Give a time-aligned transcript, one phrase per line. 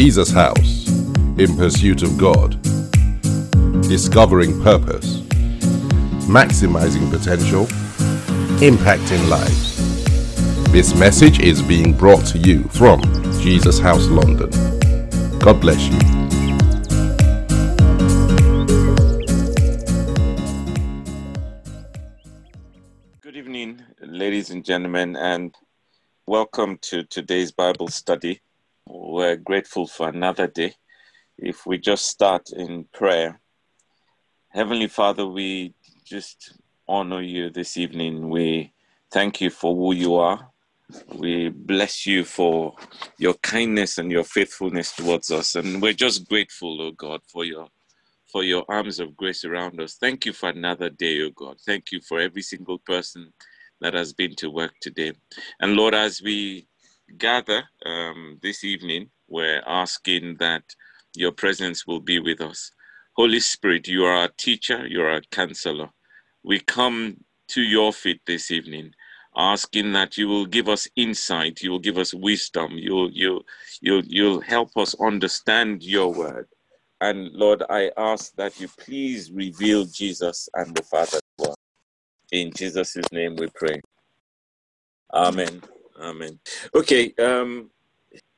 [0.00, 0.86] Jesus House
[1.38, 2.52] in pursuit of God,
[3.82, 5.22] discovering purpose,
[6.28, 7.64] maximizing potential,
[8.60, 9.74] impacting lives.
[10.70, 13.02] This message is being brought to you from
[13.42, 14.50] Jesus House London.
[15.40, 15.98] God bless you.
[23.20, 25.52] Good evening, ladies and gentlemen, and
[26.28, 28.40] welcome to today's Bible study.
[28.90, 30.74] We're grateful for another day.
[31.36, 33.38] If we just start in prayer,
[34.48, 35.74] Heavenly Father, we
[36.06, 38.30] just honor you this evening.
[38.30, 38.72] We
[39.12, 40.48] thank you for who you are.
[41.14, 42.76] We bless you for
[43.18, 45.54] your kindness and your faithfulness towards us.
[45.54, 47.68] And we're just grateful, oh God, for your
[48.32, 49.96] for your arms of grace around us.
[50.00, 51.58] Thank you for another day, oh God.
[51.66, 53.34] Thank you for every single person
[53.82, 55.12] that has been to work today.
[55.60, 56.68] And Lord, as we
[57.16, 60.62] gather um, this evening, we're asking that
[61.14, 62.70] your presence will be with us.
[63.16, 65.88] Holy Spirit, you are our teacher, you are our counselor.
[66.42, 67.16] We come
[67.48, 68.92] to your feet this evening,
[69.36, 73.42] asking that you will give us insight, you will give us wisdom, you'll you'll,
[73.80, 76.46] you'll you'll help us understand your word.
[77.00, 81.54] And Lord, I ask that you please reveal Jesus and the Father to us.
[82.32, 83.80] In Jesus' name we pray.
[85.12, 85.62] Amen.
[86.00, 86.38] Amen.
[86.76, 87.70] Okay, um,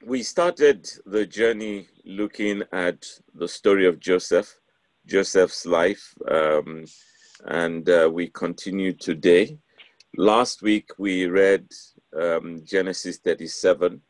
[0.06, 4.58] we started the journey looking at the story of Joseph,
[5.04, 6.86] Joseph's life, um,
[7.44, 9.58] and uh, we continue today.
[10.16, 11.66] Last week we read
[12.18, 14.00] um, Genesis 37,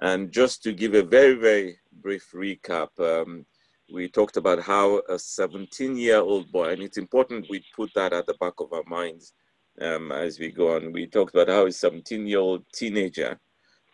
[0.00, 3.44] and just to give a very, very brief recap, um,
[3.92, 8.14] we talked about how a 17 year old boy, and it's important we put that
[8.14, 9.34] at the back of our minds
[9.80, 10.92] um, as we go on.
[10.92, 13.38] We talked about how a 17 year old teenager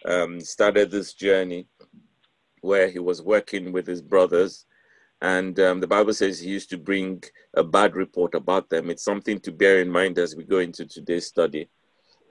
[0.05, 1.67] um, started this journey
[2.61, 4.67] where he was working with his brothers.
[5.23, 7.23] And um, the Bible says he used to bring
[7.55, 8.89] a bad report about them.
[8.89, 11.68] It's something to bear in mind as we go into today's study.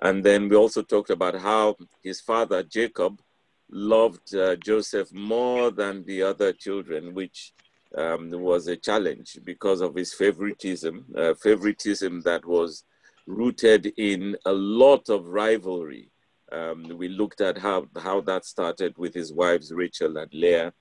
[0.01, 3.21] And then we also talked about how his father, Jacob,
[3.69, 7.53] loved uh, Joseph more than the other children, which
[7.95, 12.83] um, was a challenge because of his favoritism, uh, favoritism that was
[13.29, 16.11] rooted in a lot of rivalry.
[16.51, 20.73] Um, we looked at how, how that started with his wives, Rachel and Leah,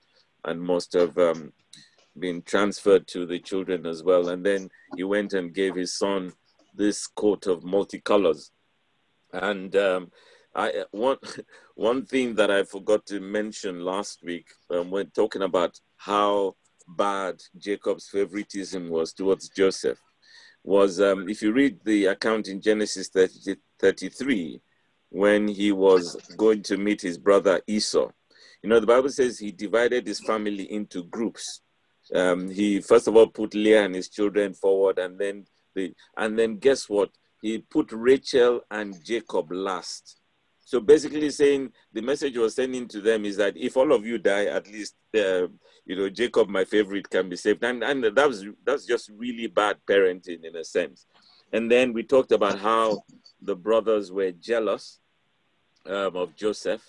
[0.45, 1.53] and must have um,
[2.17, 4.29] been transferred to the children as well.
[4.29, 6.33] And then he went and gave his son
[6.73, 8.49] this coat of multicolors.
[9.31, 10.11] And um,
[10.55, 11.17] I one
[11.75, 16.55] one thing that I forgot to mention last week um, when talking about how
[16.87, 19.99] bad Jacob's favoritism was towards Joseph
[20.69, 24.61] was um, if you read the account in Genesis 30, 33
[25.09, 28.07] when he was going to meet his brother Esau.
[28.61, 31.61] You know, the Bible says he divided his family into groups.
[32.13, 36.37] Um, he first of all put Leah and his children forward, and then the and
[36.37, 37.09] then guess what?
[37.41, 40.18] He put Rachel and Jacob last.
[40.69, 44.19] So basically, saying the message was sending to them is that if all of you
[44.19, 45.47] die, at least uh,
[45.83, 47.63] you know Jacob, my favorite, can be saved.
[47.63, 51.07] And and that was that's just really bad parenting in a sense.
[51.51, 53.01] And then we talked about how
[53.41, 54.99] the brothers were jealous
[55.87, 56.83] um, of Joseph,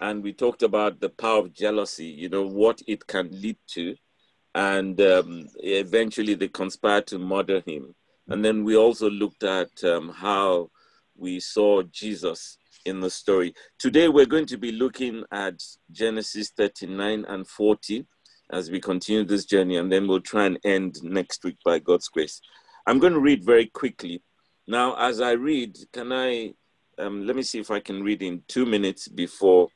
[0.00, 2.06] and we talked about the power of jealousy.
[2.06, 3.96] You know what it can lead to,
[4.54, 7.92] and um, eventually they conspired to murder him.
[8.28, 10.70] And then we also looked at um, how
[11.16, 13.52] we saw Jesus in the story.
[13.78, 18.06] Today, we're going to be looking at Genesis 39 and 40
[18.50, 22.08] as we continue this journey, and then we'll try and end next week by God's
[22.08, 22.40] grace.
[22.86, 24.22] I'm going to read very quickly.
[24.68, 26.54] Now, as I read, can I,
[26.98, 29.68] um, let me see if I can read in two minutes before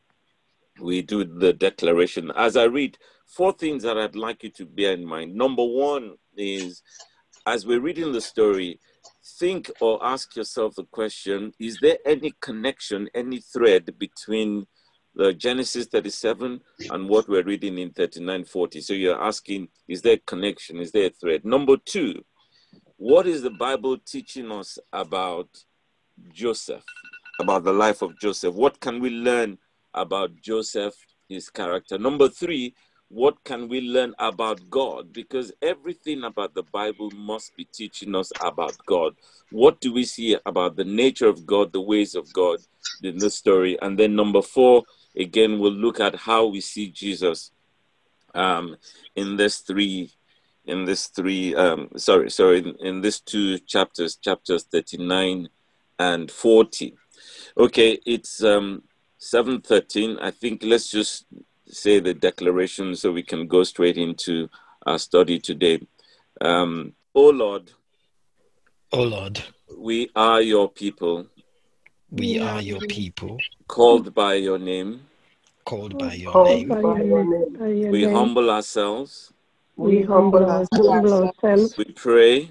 [0.80, 2.30] we do the declaration.
[2.36, 5.34] As I read, four things that I'd like you to bear in mind.
[5.34, 6.82] Number one is
[7.46, 8.78] as we're reading the story,
[9.24, 14.66] think or ask yourself the question Is there any connection, any thread between
[15.14, 18.80] the Genesis 37 and what we're reading in 3940?
[18.80, 20.78] So you're asking, Is there a connection?
[20.78, 21.44] Is there a thread?
[21.44, 22.24] Number two,
[22.96, 25.48] what is the Bible teaching us about
[26.32, 26.84] Joseph,
[27.40, 28.54] about the life of Joseph?
[28.54, 29.58] What can we learn
[29.94, 30.94] about Joseph,
[31.28, 31.98] his character?
[31.98, 32.74] Number three,
[33.10, 35.12] what can we learn about God?
[35.12, 39.16] Because everything about the Bible must be teaching us about God.
[39.50, 42.60] What do we see about the nature of God, the ways of God
[43.02, 43.76] in this story?
[43.82, 44.84] And then number four,
[45.16, 47.50] again, we'll look at how we see Jesus
[48.32, 48.76] um,
[49.16, 50.12] in this three,
[50.66, 55.48] in this three, um, sorry, sorry, in, in these two chapters, chapters 39
[55.98, 56.94] and 40.
[57.58, 58.84] Okay, it's um,
[59.20, 60.18] 7.13.
[60.22, 61.26] I think let's just
[61.70, 64.48] say the declaration so we can go straight into
[64.86, 65.80] our study today.
[66.40, 67.70] Um, oh Lord,
[68.92, 69.40] O Lord,
[69.78, 71.26] we are your people,
[72.10, 73.38] we are your people,
[73.68, 75.02] called by your name.
[75.64, 76.68] called by your Called name.
[76.82, 77.90] by your name.
[77.90, 79.32] We humble ourselves.
[79.76, 81.42] We humble humble ourselves.
[81.42, 82.50] ourselves, We pray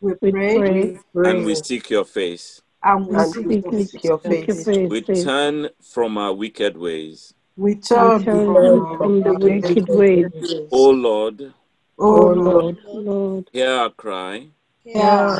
[0.00, 2.62] We we pray pray, and we seek your face.
[2.82, 4.66] and we and seek seek seek your seek face.
[4.88, 7.34] We turn from our wicked ways.
[7.56, 10.26] We We turn turn from from the our wicked ways.
[10.72, 11.52] O oh, Lord,
[11.98, 14.46] Oh O Lord, Lord, Lord, hear our cry.
[14.82, 15.36] hear our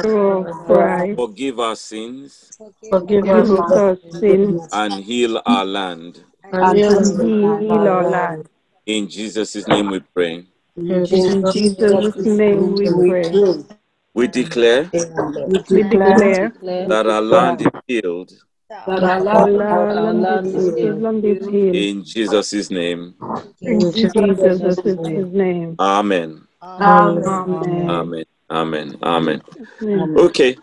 [0.66, 2.52] cry, Forgive our sins
[2.90, 6.24] forgive Forgive us us our sins, and heal our land.
[6.42, 8.48] and and heal heal our land.
[8.86, 10.46] In Jesus' name we pray.
[10.76, 13.64] In In Jesus' Jesus' name we pray.
[14.14, 16.52] We declare We We declare
[16.88, 18.32] that our land is healed.
[18.70, 21.74] That our our land land is our land is healed.
[21.74, 23.14] In Jesus' name.
[23.60, 25.76] in In Jesus' Jesus' name.
[25.78, 26.46] Amen.
[26.62, 27.26] Amen.
[27.26, 27.90] Amen.
[27.90, 28.24] Amen.
[28.50, 28.98] Amen.
[29.02, 29.42] Amen.
[29.82, 30.18] Amen.
[30.18, 30.56] Okay.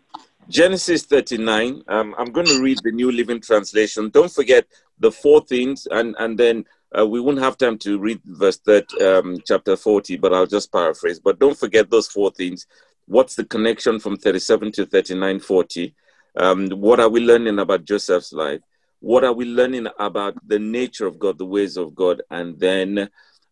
[0.49, 1.83] Genesis 39.
[1.89, 4.09] Um, I'm going to read the New Living Translation.
[4.09, 4.65] Don't forget
[4.99, 6.63] the four things, and, and then
[6.97, 10.71] uh, we won't have time to read verse 30, um, chapter 40, but I'll just
[10.71, 11.19] paraphrase.
[11.19, 12.65] But don't forget those four things.
[13.07, 15.93] What's the connection from 37 to 39, 40?
[16.37, 18.61] Um, what are we learning about Joseph's life?
[18.99, 22.21] What are we learning about the nature of God, the ways of God?
[22.29, 23.09] And then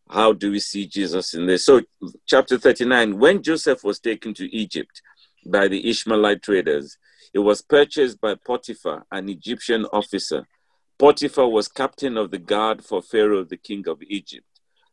[0.07, 1.65] how do we see Jesus in this?
[1.65, 1.81] So,
[2.27, 5.01] chapter 39 when Joseph was taken to Egypt
[5.47, 6.97] by the Ishmaelite traders,
[7.33, 10.47] it was purchased by Potiphar, an Egyptian officer.
[10.99, 14.45] Potiphar was captain of the guard for Pharaoh, the king of Egypt.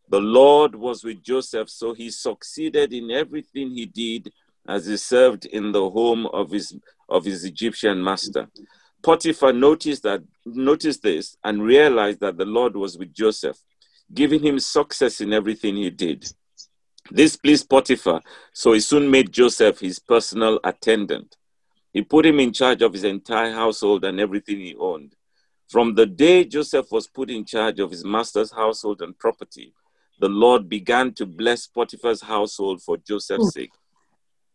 [0.09, 4.33] The Lord was with Joseph, so he succeeded in everything he did
[4.67, 6.77] as he served in the home of his
[7.09, 8.49] of his Egyptian master.
[9.03, 13.59] Potiphar noticed that noticed this and realized that the Lord was with Joseph,
[14.15, 16.33] giving him success in everything he did.
[17.11, 18.23] This pleased Potiphar,
[18.53, 21.37] so he soon made Joseph his personal attendant.
[21.93, 25.15] He put him in charge of his entire household and everything he owned.
[25.69, 29.75] From the day Joseph was put in charge of his master's household and property,
[30.21, 33.61] the Lord began to bless Potiphar's household for Joseph's hmm.
[33.61, 33.73] sake.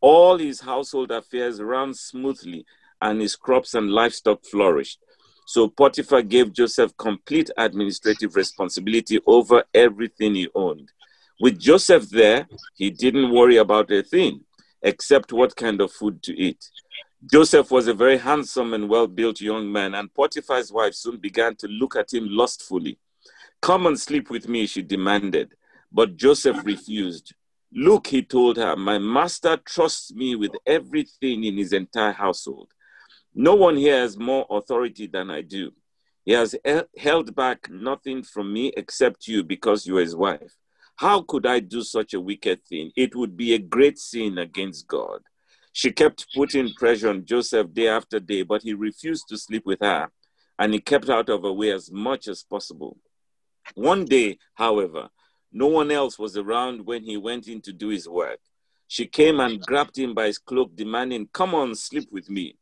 [0.02, 2.66] All his household affairs ran smoothly,
[3.02, 5.00] and his crops and livestock flourished.
[5.46, 10.92] So Potiphar gave Joseph complete administrative responsibility over everything he owned.
[11.40, 14.42] With Joseph there, he didn't worry about a thing
[14.82, 16.70] except what kind of food to eat.
[17.32, 21.56] Joseph was a very handsome and well built young man, and Potiphar's wife soon began
[21.58, 23.00] to look at him lustfully.
[23.62, 25.54] Come and sleep with me, she demanded.
[25.92, 27.34] But Joseph refused.
[27.74, 32.72] Look, he told her, my master trusts me with everything in his entire household.
[33.36, 35.72] No one here has more authority than I do.
[36.26, 40.56] He has he- held back nothing from me except you because you are his wife.
[40.96, 42.92] How could I do such a wicked thing?
[42.96, 45.22] It would be a great sin against God.
[45.72, 49.80] She kept putting pressure on Joseph day after day, but he refused to sleep with
[49.82, 50.10] her,
[50.58, 52.98] and he kept out of her way as much as possible.
[53.76, 55.10] One day, however,
[55.58, 58.40] no one else was around when he went in to do his work.
[58.88, 62.56] She came and grabbed him by his cloak, demanding, Come on, sleep with me.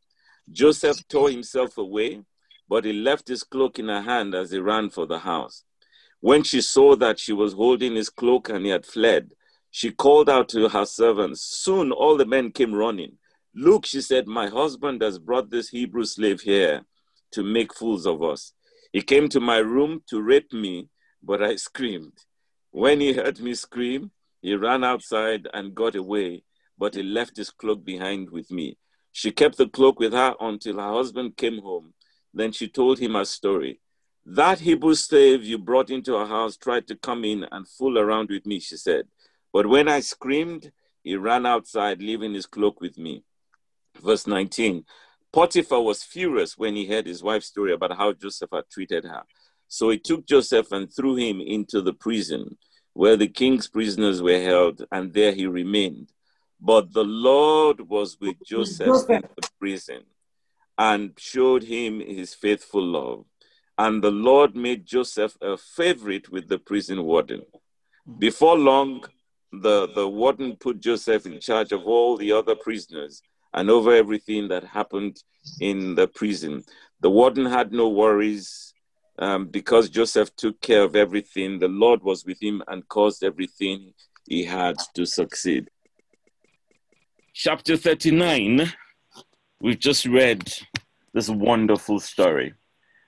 [0.50, 2.22] Joseph tore himself away,
[2.70, 5.64] but he left his cloak in her hand as he ran for the house.
[6.20, 9.32] When she saw that she was holding his cloak and he had fled,
[9.70, 11.42] she called out to her servants.
[11.42, 13.18] Soon all the men came running.
[13.54, 16.86] Look, she said, my husband has brought this Hebrew slave here
[17.32, 18.54] to make fools of us.
[18.92, 20.88] He came to my room to rape me,
[21.22, 22.14] but I screamed.
[22.76, 24.10] When he heard me scream,
[24.42, 26.42] he ran outside and got away,
[26.76, 28.76] but he left his cloak behind with me.
[29.12, 31.94] She kept the cloak with her until her husband came home.
[32.34, 33.80] Then she told him her story.
[34.26, 38.28] That Hebrew slave you brought into our house tried to come in and fool around
[38.28, 39.06] with me, she said.
[39.54, 40.70] But when I screamed,
[41.02, 43.24] he ran outside, leaving his cloak with me.
[44.02, 44.84] Verse 19
[45.32, 49.22] Potiphar was furious when he heard his wife's story about how Joseph had treated her.
[49.68, 52.56] So he took Joseph and threw him into the prison
[52.92, 56.08] where the king's prisoners were held, and there he remained.
[56.58, 60.04] But the Lord was with Joseph in the prison
[60.78, 63.26] and showed him his faithful love.
[63.76, 67.42] And the Lord made Joseph a favorite with the prison warden.
[68.08, 68.18] Mm.
[68.18, 69.04] Before long,
[69.52, 73.20] the, the warden put Joseph in charge of all the other prisoners
[73.52, 75.22] and over everything that happened
[75.60, 76.64] in the prison.
[77.00, 78.72] The warden had no worries
[79.18, 81.58] um, because Joseph took care of everything.
[81.58, 83.92] The Lord was with him and caused everything
[84.26, 85.70] he had to succeed.
[87.34, 88.72] Chapter 39,
[89.60, 90.52] we've just read
[91.12, 92.54] this wonderful story.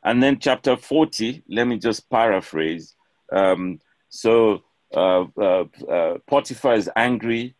[0.04, 2.94] And then chapter 40, let me just paraphrase.
[3.32, 4.62] Um, So
[4.94, 7.54] uh, uh, uh, Potiphar is angry,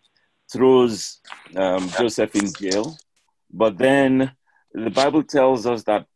[0.51, 1.21] throws
[1.57, 2.97] um, Joseph in jail.
[3.51, 4.33] But then
[4.73, 6.07] the Bible tells us that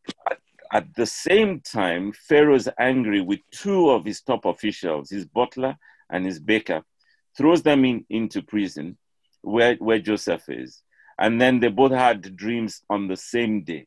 [0.73, 5.77] at, the same time, Pharaoh is angry with two of his top officials, his butler
[6.11, 6.83] and his baker,
[7.37, 8.97] throws them in, into prison
[9.43, 10.83] where, where Joseph is.
[11.19, 13.87] And then they both had dreams on the same day.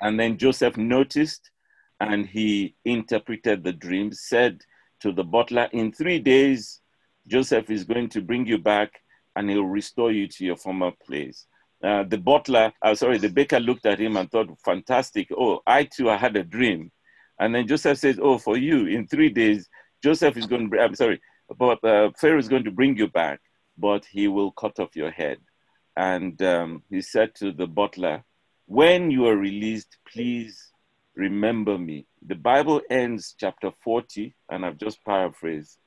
[0.00, 1.50] And then Joseph noticed
[2.00, 4.62] and he interpreted the dream, said
[5.00, 6.80] to the butler, In three days,
[7.26, 8.90] Joseph is going to bring you back
[9.36, 11.46] and he'll restore you to your former place.
[11.82, 15.28] Uh, the butler, uh, sorry, the baker looked at him and thought, Fantastic.
[15.36, 16.90] Oh, I too, I had a dream.
[17.38, 19.68] And then Joseph says, Oh, for you, in three days,
[20.02, 21.20] Joseph is going to, I'm sorry,
[21.58, 23.40] but uh, Pharaoh is going to bring you back,
[23.78, 25.38] but he will cut off your head.
[25.96, 28.24] And um, he said to the butler,
[28.66, 30.70] When you are released, please
[31.14, 32.06] remember me.
[32.26, 35.78] The Bible ends chapter 40, and I've just paraphrased.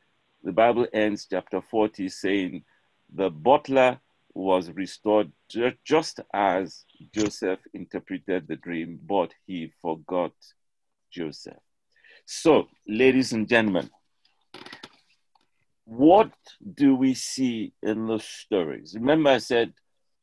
[0.44, 2.64] The Bible ends chapter 40 saying,
[3.14, 4.00] The butler
[4.34, 10.34] was restored ju- just as Joseph interpreted the dream, but he forgot
[11.12, 11.62] Joseph.
[12.26, 13.90] So, ladies and gentlemen,
[15.86, 16.32] what
[16.74, 18.96] do we see in those stories?
[18.96, 19.74] Remember, I said,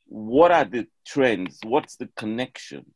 [0.07, 1.61] what are the trends?
[1.64, 2.87] What's the connection?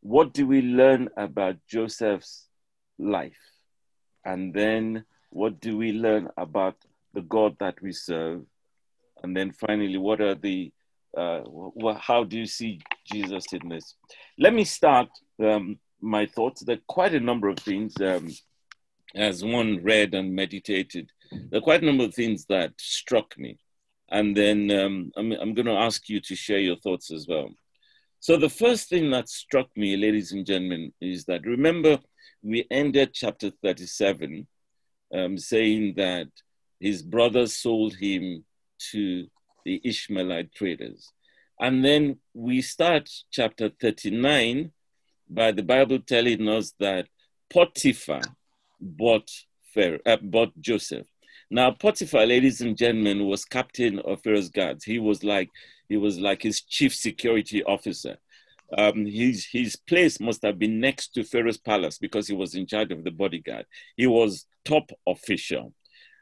[0.00, 2.48] What do we learn about Joseph's
[2.98, 3.38] life?
[4.24, 6.76] And then what do we learn about
[7.14, 8.42] the God that we serve?
[9.22, 10.72] And then finally, what are the,
[11.16, 11.40] uh,
[11.80, 12.80] wh- how do you see
[13.10, 13.94] Jesus in this?
[14.38, 15.08] Let me start
[15.42, 16.62] um, my thoughts.
[16.62, 18.28] There are quite a number of things, um,
[19.14, 23.58] as one read and meditated, there are quite a number of things that struck me.
[24.10, 27.48] And then um, I'm, I'm going to ask you to share your thoughts as well.
[28.20, 31.98] So, the first thing that struck me, ladies and gentlemen, is that remember
[32.42, 34.46] we ended chapter 37
[35.14, 36.28] um, saying that
[36.80, 38.44] his brothers sold him
[38.92, 39.26] to
[39.64, 41.12] the Ishmaelite traders.
[41.60, 44.72] And then we start chapter 39
[45.28, 47.08] by the Bible telling us that
[47.50, 48.20] Potiphar
[48.80, 49.30] bought,
[49.72, 51.06] Pharaoh, uh, bought Joseph.
[51.50, 54.84] Now, Potiphar, ladies and gentlemen, was captain of Pharaoh's guards.
[54.84, 55.48] He was like
[55.88, 58.16] he was like his chief security officer.
[58.76, 62.66] Um, his his place must have been next to Pharaoh's palace because he was in
[62.66, 63.66] charge of the bodyguard.
[63.96, 65.72] He was top official.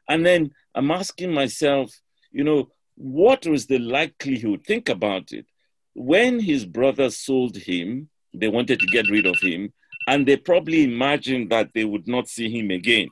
[0.09, 1.91] And then I'm asking myself,
[2.35, 4.65] you know, what was the likelihood?
[4.67, 5.47] Think about it.
[5.95, 9.73] When his brothers sold him, they wanted to get rid of him,
[10.09, 13.09] and they probably imagined that they would not see him again.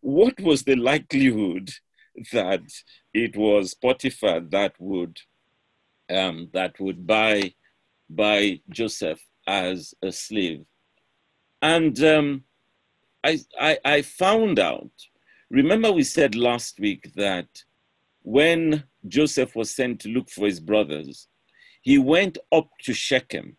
[0.00, 1.70] What was the likelihood
[2.32, 2.62] that
[3.12, 5.18] it was Potiphar that would
[6.08, 7.52] um, that would buy
[8.08, 10.64] buy Joseph as a slave?
[11.60, 12.44] And um,
[13.22, 14.90] I, I I found out.
[15.50, 17.46] Remember, we said last week that
[18.26, 21.28] when Joseph was sent to look for his brothers,
[21.82, 23.56] he went up to Shechem.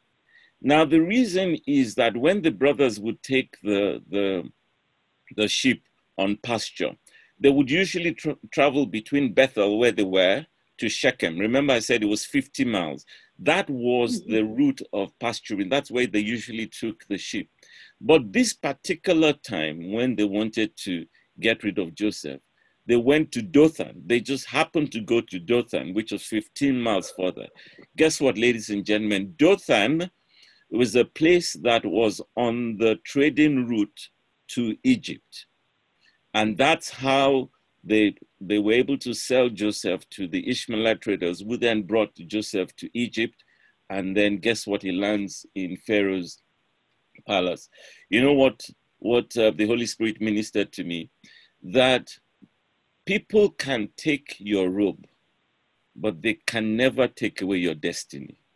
[0.61, 4.43] Now, the reason is that when the brothers would take the, the,
[5.37, 5.83] the sheep
[6.17, 6.91] on pasture,
[7.39, 10.45] they would usually tra- travel between Bethel, where they were,
[10.79, 11.39] to Shechem.
[11.39, 13.05] Remember, I said it was 50 miles.
[13.39, 14.33] That was mm-hmm.
[14.33, 15.69] the route of pasturing.
[15.69, 17.49] That's where they usually took the sheep.
[18.01, 21.05] But this particular time, when they wanted to
[21.39, 22.41] get rid of Joseph,
[22.87, 24.03] they went to Dothan.
[24.05, 27.47] They just happened to go to Dothan, which was 15 miles further.
[27.97, 29.35] Guess what, ladies and gentlemen?
[29.37, 30.09] Dothan
[30.71, 34.09] was a place that was on the trading route
[34.49, 35.47] to Egypt.
[36.33, 37.49] And that's how
[37.83, 42.73] they, they were able to sell Joseph to the Ishmaelite traders, who then brought Joseph
[42.77, 43.43] to Egypt.
[43.89, 44.81] And then guess what?
[44.81, 46.41] He lands in Pharaoh's
[47.25, 47.67] palace.
[48.09, 48.61] You know what,
[48.99, 51.09] what uh, the Holy Spirit ministered to me?
[51.63, 52.09] That
[53.07, 55.07] people can take your robe,
[55.95, 58.37] but they can never take away your destiny.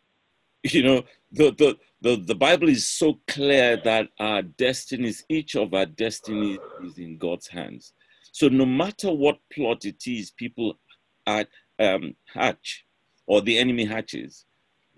[0.64, 5.74] You know, the, the, the, the Bible is so clear that our destinies, each of
[5.74, 7.94] our destinies is in God's hands.
[8.30, 10.78] So no matter what plot it is people
[11.26, 11.48] at,
[11.80, 12.84] um, hatch
[13.26, 14.44] or the enemy hatches,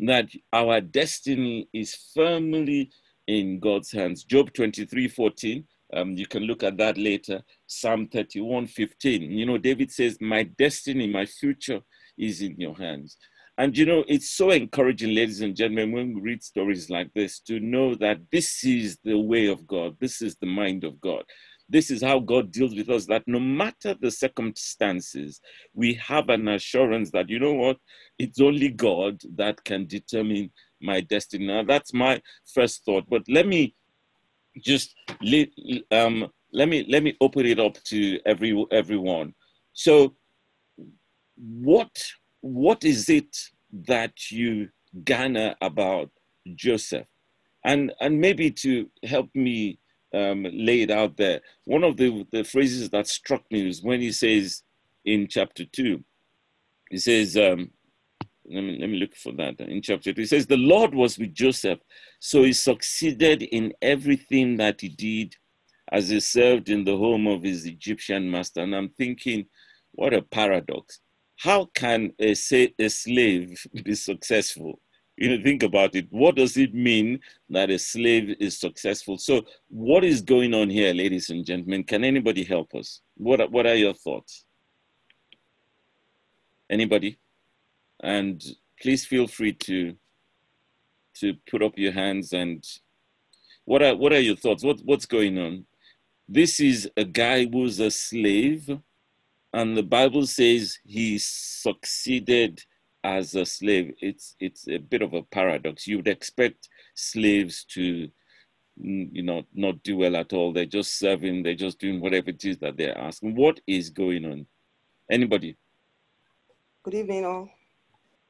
[0.00, 2.90] that our destiny is firmly
[3.26, 4.22] in God's hands.
[4.24, 7.42] Job 23 14, um, you can look at that later.
[7.66, 9.22] Psalm 31 15.
[9.22, 11.80] You know, David says, My destiny, my future
[12.18, 13.16] is in your hands.
[13.56, 17.38] And you know, it's so encouraging, ladies and gentlemen, when we read stories like this,
[17.40, 21.22] to know that this is the way of God, this is the mind of God.
[21.68, 25.40] This is how God deals with us, that no matter the circumstances,
[25.72, 27.78] we have an assurance that, you know what,
[28.18, 30.50] it's only God that can determine
[30.82, 31.46] my destiny.
[31.46, 32.20] Now, that's my
[32.52, 33.04] first thought.
[33.08, 33.74] But let me
[34.60, 34.94] just
[35.90, 39.34] um, let me let me open it up to every everyone.
[39.72, 40.14] So,
[41.36, 42.02] what
[42.40, 43.36] what is it
[43.88, 44.68] that you
[45.04, 46.10] garner about
[46.54, 47.06] Joseph,
[47.64, 49.78] and and maybe to help me
[50.14, 51.40] um, lay it out there.
[51.64, 54.62] One of the the phrases that struck me is when he says
[55.04, 56.04] in chapter two,
[56.90, 57.36] he says.
[57.36, 57.70] Um,
[58.46, 60.22] let me, let me look for that in chapter 2.
[60.22, 61.78] It says, The Lord was with Joseph,
[62.20, 65.34] so he succeeded in everything that he did
[65.90, 68.60] as he served in the home of his Egyptian master.
[68.60, 69.46] And I'm thinking,
[69.92, 71.00] what a paradox.
[71.36, 72.34] How can a,
[72.78, 74.80] a slave be successful?
[75.16, 76.06] You know, think about it.
[76.10, 79.16] What does it mean that a slave is successful?
[79.16, 81.84] So, what is going on here, ladies and gentlemen?
[81.84, 83.00] Can anybody help us?
[83.16, 84.44] What, what are your thoughts?
[86.68, 87.18] Anybody?
[88.04, 88.44] And
[88.80, 89.96] please feel free to
[91.14, 92.64] to put up your hands and
[93.64, 94.62] what are what are your thoughts?
[94.62, 95.64] What what's going on?
[96.28, 98.78] This is a guy who's a slave
[99.52, 102.62] and the bible says he succeeded
[103.02, 103.94] as a slave.
[104.00, 105.86] It's it's a bit of a paradox.
[105.86, 108.08] You would expect slaves to
[108.76, 110.52] you know not do well at all.
[110.52, 113.34] They're just serving they're just doing whatever it is that they're asking.
[113.34, 114.46] What is going on?
[115.10, 115.56] Anybody?
[116.82, 117.48] Good evening, all.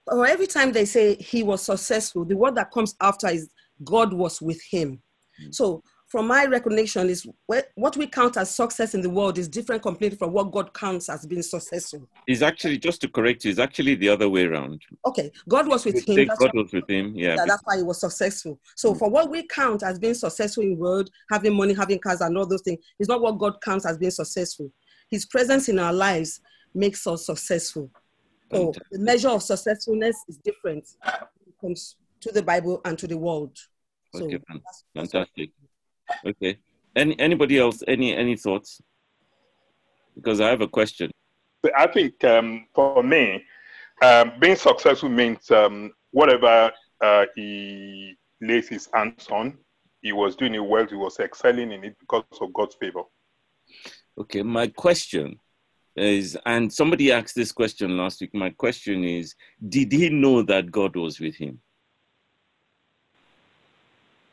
[0.06, 3.48] Or every time they say he was successful, the word that comes after is
[3.82, 5.00] God was with him.
[5.42, 5.54] Mm.
[5.54, 9.82] So, from my recognition, is what we count as success in the world is different
[9.82, 12.08] completely from what God counts as being successful.
[12.28, 13.50] Is actually just to correct you.
[13.50, 14.80] It's actually the other way around.
[15.04, 16.28] Okay, God was with him.
[16.38, 17.14] God was with him.
[17.16, 17.34] Yeah.
[17.36, 18.60] Yeah, that's why he was successful.
[18.76, 18.98] So mm.
[18.98, 22.46] for what we count as being successful in world, having money, having cars, and all
[22.46, 24.70] those things, is not what God counts as being successful.
[25.10, 26.40] His presence in our lives
[26.74, 27.90] makes us successful.
[28.52, 31.14] So the measure of successfulness is different when
[31.48, 33.56] it comes to the Bible and to the world.
[34.14, 35.50] So Okay, fan- that's- that's fantastic.
[36.24, 36.58] Okay.
[36.94, 37.82] Any anybody else?
[37.88, 38.80] Any any thoughts?
[40.14, 41.10] Because I have a question.
[41.76, 43.42] I think um, for me,
[44.02, 49.58] um, being successful means um, whatever uh, he lays his hands on,
[50.02, 53.02] he was doing it well, he was excelling in it because of God's favor.
[54.18, 55.40] Okay, my question
[55.96, 58.34] is, and somebody asked this question last week.
[58.34, 59.34] My question is,
[59.68, 61.60] did he know that God was with him?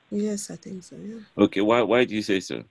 [0.10, 0.98] Yes, I think so.
[0.98, 1.20] Yeah.
[1.38, 2.64] Okay, why why do you say so?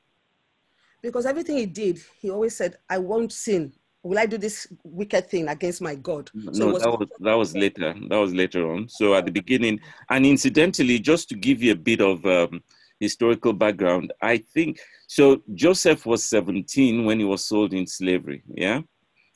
[1.03, 3.72] Because everything he did, he always said, I won't sin.
[4.03, 6.31] Will I do this wicked thing against my God?
[6.53, 7.94] So no, that was that was later.
[8.09, 8.88] That was later on.
[8.88, 12.62] So at the beginning, and incidentally, just to give you a bit of um,
[13.00, 15.42] historical background, I think so.
[15.54, 18.42] Joseph was 17 when he was sold in slavery.
[18.54, 18.82] Yeah,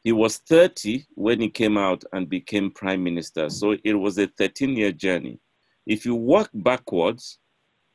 [0.04, 3.48] he was 30 when he came out and became prime minister.
[3.48, 5.40] So it was a 13-year journey.
[5.86, 7.38] If you work backwards,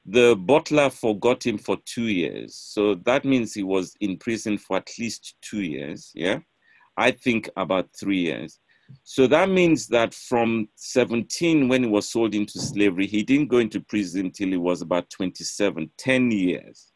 [0.06, 2.56] the butler forgot him for two years.
[2.56, 6.12] So that means he was in prison for at least two years.
[6.16, 6.40] Yeah.
[6.98, 8.60] I think about three years.
[9.04, 13.58] So that means that from 17, when he was sold into slavery, he didn't go
[13.58, 16.92] into prison till he was about 27, 10 years.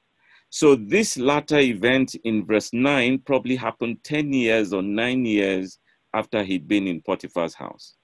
[0.49, 5.79] So this latter event in verse 9 probably happened 10 years or nine years
[6.13, 7.95] after he'd been in Potiphar's house.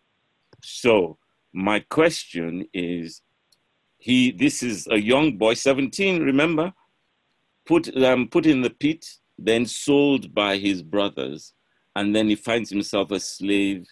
[0.64, 1.18] So
[1.54, 3.22] my question is,
[4.00, 6.74] he this is a young boy, 17, remember?
[7.66, 9.06] Put um, put in the pit,
[9.38, 11.54] then sold by his brothers
[12.00, 13.86] and then he finds himself a slave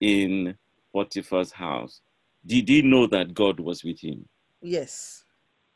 [0.00, 0.56] in
[0.92, 2.00] Potiphar's house.
[2.44, 4.28] Did he know that God was with him?
[4.60, 5.24] Yes.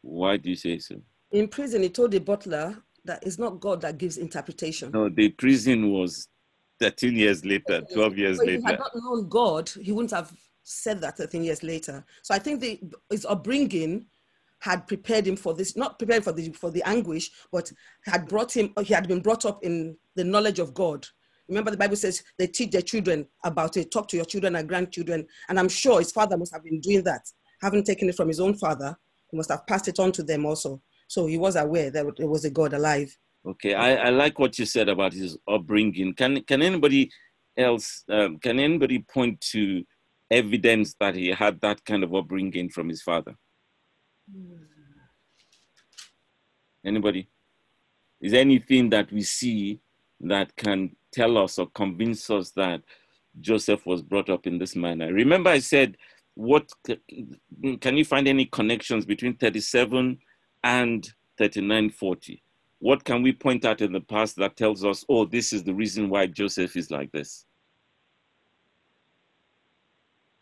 [0.03, 0.97] Why do you say so?
[1.31, 4.91] In prison, he told the butler that it's not God that gives interpretation.
[4.93, 6.27] No, the prison was
[6.81, 8.55] 13 years later, 12 years later.
[8.55, 10.33] if he had not known God, he wouldn't have
[10.65, 12.05] said that 13 years later.
[12.23, 14.07] So I think the, his upbringing
[14.59, 17.71] had prepared him for this, not prepared for the for the anguish, but
[18.03, 18.75] had brought him.
[18.83, 21.07] He had been brought up in the knowledge of God.
[21.49, 23.91] Remember, the Bible says they teach their children about it.
[23.91, 27.03] Talk to your children and grandchildren, and I'm sure his father must have been doing
[27.05, 27.23] that.
[27.63, 28.97] Having taken it from his own father,
[29.31, 30.83] he must have passed it on to them also.
[31.09, 33.17] So he was aware that there was a God alive.
[33.47, 36.13] Okay, I, I like what you said about his upbringing.
[36.15, 37.11] Can can anybody
[37.57, 39.85] else um, can anybody point to
[40.31, 43.35] evidence that he had that kind of upbringing from his father?
[46.85, 47.29] Anybody?
[48.21, 49.81] Is anything that we see
[50.21, 52.83] that can tell us or convince us that
[53.41, 55.13] Joseph was brought up in this manner?
[55.13, 55.97] Remember, I said,
[56.35, 56.71] what
[57.81, 60.19] can you find any connections between 37
[60.65, 61.05] and
[61.37, 62.43] 3940?
[62.81, 65.75] What can we point out in the past that tells us, oh, this is the
[65.75, 67.45] reason why Joseph is like this?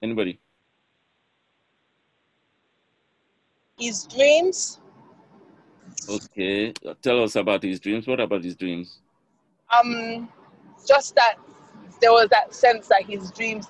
[0.02, 0.38] Anybody?
[3.79, 4.81] his dreams
[6.09, 8.07] Okay, tell us about his dreams.
[8.07, 9.00] What about his dreams?
[9.76, 10.29] Um,
[10.87, 11.37] just that
[12.01, 13.66] there was that sense that his dreams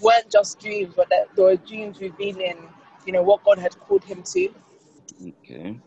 [0.00, 2.68] weren't just dreams, but that there were dreams revealing,
[3.06, 4.48] you know, what God had called him to.
[5.28, 5.78] Okay,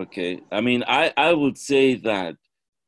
[0.00, 0.40] okay.
[0.52, 2.36] I mean, I I would say that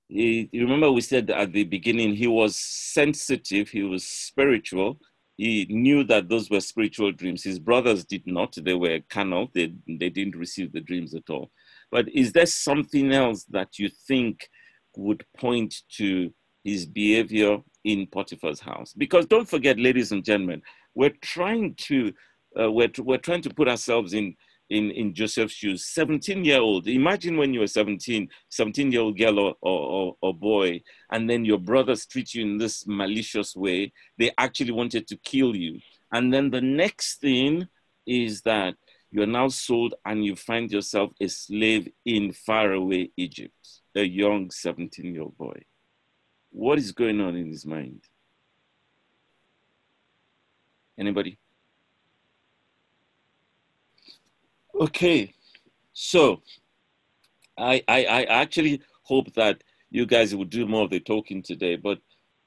[0.08, 0.48] he.
[0.52, 3.68] You remember we said at the beginning he was sensitive.
[3.68, 4.98] He was spiritual.
[5.36, 7.42] He knew that those were spiritual dreams.
[7.42, 8.54] His brothers did not.
[8.56, 9.48] They were carnal.
[9.54, 11.50] They they didn't receive the dreams at all.
[11.90, 14.48] But is there something else that you think
[14.96, 16.32] would point to
[16.64, 18.92] his behavior in Potiphar's house?
[18.96, 20.62] Because don't forget, ladies and gentlemen,
[20.94, 22.12] we're trying to
[22.60, 24.34] uh, we're, we're trying to put ourselves in
[24.70, 25.84] in, in Joseph's shoes.
[25.86, 26.86] 17 year old.
[26.86, 31.44] Imagine when you were 17, 17 year old girl or, or, or boy, and then
[31.44, 33.92] your brothers treat you in this malicious way.
[34.16, 35.80] They actually wanted to kill you.
[36.12, 37.68] And then the next thing
[38.06, 38.74] is that
[39.10, 44.50] you are now sold and you find yourself a slave in faraway Egypt, a young
[44.50, 45.60] 17 year old boy.
[46.50, 48.02] What is going on in his mind?
[50.98, 51.38] Anybody?
[54.78, 55.34] Okay,
[55.92, 56.42] so
[57.58, 61.76] I, I, I actually hope that you guys will do more of the talking today.
[61.76, 61.98] But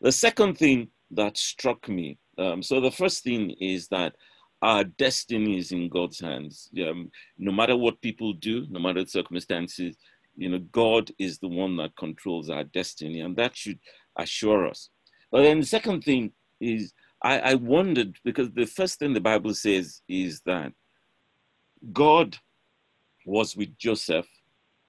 [0.01, 4.15] the second thing that struck me um, so the first thing is that
[4.61, 6.69] our destiny is in God's hands.
[6.81, 9.97] Um, no matter what people do, no matter the circumstances,
[10.35, 13.79] you know, God is the one that controls our destiny, and that should
[14.17, 14.89] assure us.
[15.31, 19.53] But then the second thing is, I, I wondered because the first thing the Bible
[19.53, 20.73] says is that
[21.91, 22.37] God
[23.25, 24.27] was with Joseph,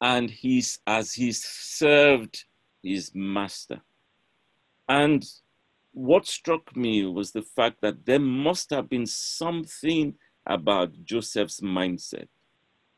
[0.01, 2.45] and he's as he served
[2.83, 3.81] his master.
[4.89, 5.25] And
[5.93, 10.15] what struck me was the fact that there must have been something
[10.47, 12.27] about Joseph's mindset.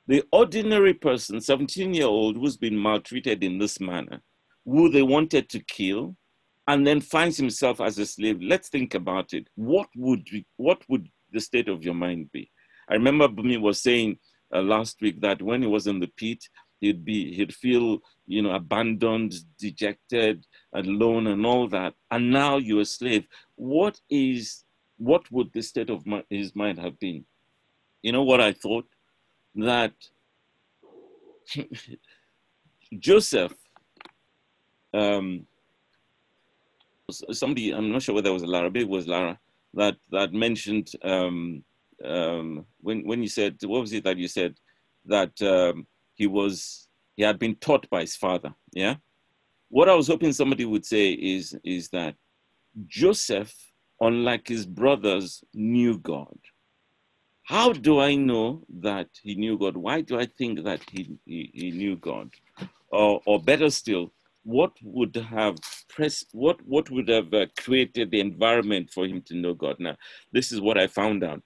[0.09, 4.21] The ordinary person, 17 year old, who's been maltreated in this manner,
[4.65, 6.17] who they wanted to kill,
[6.69, 8.41] and then finds himself as a slave.
[8.41, 9.49] Let's think about it.
[9.55, 12.51] What would, what would the state of your mind be?
[12.89, 14.19] I remember Bumi was saying
[14.55, 16.45] uh, last week that when he was in the pit,
[16.81, 22.83] he'd be he'd feel you know abandoned dejected alone and all that and now you're
[22.83, 24.65] a slave what is
[24.99, 27.25] what would the state of my, his mind have been
[28.03, 28.87] you know what i thought
[29.57, 29.93] that
[32.99, 33.55] joseph
[34.95, 35.47] um
[37.33, 39.39] somebody i'm not sure whether it was lara maybe it was lara
[39.75, 41.63] that that mentioned um
[42.05, 44.55] um when when you said what was it that you said?
[45.05, 48.97] That um he was he had been taught by his father yeah?
[49.69, 52.15] What i was hoping somebody would say is is that
[52.87, 53.55] joseph
[54.01, 56.39] unlike his brothers knew god
[57.47, 59.77] how do i know that he knew god?
[59.77, 62.31] Why do i think that he he, he knew god?
[62.91, 65.57] Or or better still what would have
[65.89, 69.77] pressed what what would have uh, created the environment for him to know god?
[69.79, 69.97] Now
[70.33, 71.43] this is what i found out.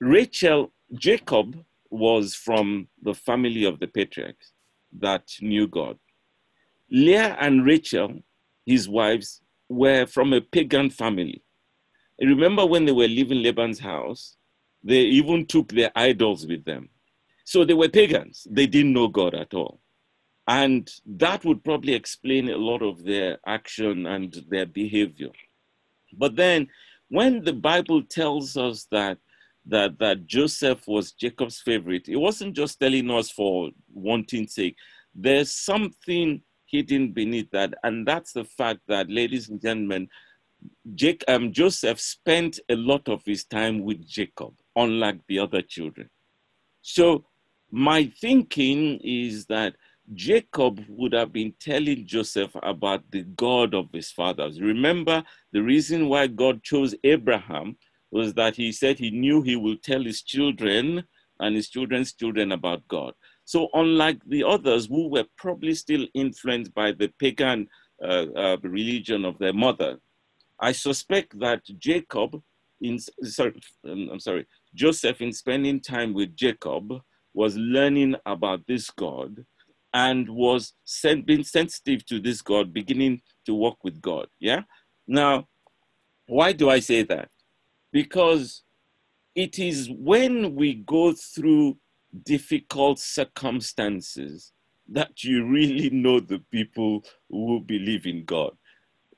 [0.00, 1.56] Rachel jacob
[1.90, 4.52] was from the family of the patriarchs
[4.98, 5.98] that knew God.
[6.90, 8.20] Leah and Rachel,
[8.66, 11.42] his wives, were from a pagan family.
[12.20, 14.36] remember when they were leaving Laban's house,
[14.82, 16.88] they even took their idols with them.
[17.44, 18.46] So they were pagans.
[18.50, 19.80] They didn't know God at all.
[20.46, 25.30] And that would probably explain a lot of their action and their behavior.
[26.12, 26.68] But then,
[27.08, 29.18] when the Bible tells us that
[29.66, 34.76] that, that Joseph was Jacob's favorite, it wasn't just telling us for wanting sake.
[35.14, 40.08] There's something hidden beneath that, and that's the fact that, ladies and gentlemen,
[40.94, 46.08] Jake, um, Joseph spent a lot of his time with Jacob, unlike the other children.
[46.82, 47.24] So,
[47.70, 49.76] my thinking is that
[50.14, 54.60] Jacob would have been telling Joseph about the God of his fathers.
[54.60, 57.76] Remember, the reason why God chose Abraham
[58.10, 61.04] was that he said he knew he will tell his children
[61.38, 63.14] and his children's children about God.
[63.44, 67.68] So, unlike the others who were probably still influenced by the pagan
[68.02, 69.98] uh, uh, religion of their mother,
[70.58, 72.40] I suspect that Jacob,
[72.80, 76.92] in sorry, um, I'm sorry, Joseph, in spending time with Jacob,
[77.34, 79.44] was learning about this God
[79.92, 84.28] and was sen- being sensitive to this God, beginning to walk with God.
[84.38, 84.62] Yeah.
[85.06, 85.48] Now,
[86.26, 87.28] why do I say that?
[87.92, 88.62] because
[89.34, 91.78] it is when we go through
[92.24, 94.52] difficult circumstances
[94.88, 98.52] that you really know the people who believe in God.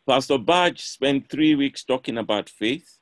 [0.07, 2.99] Pastor Badge spent three weeks talking about faith,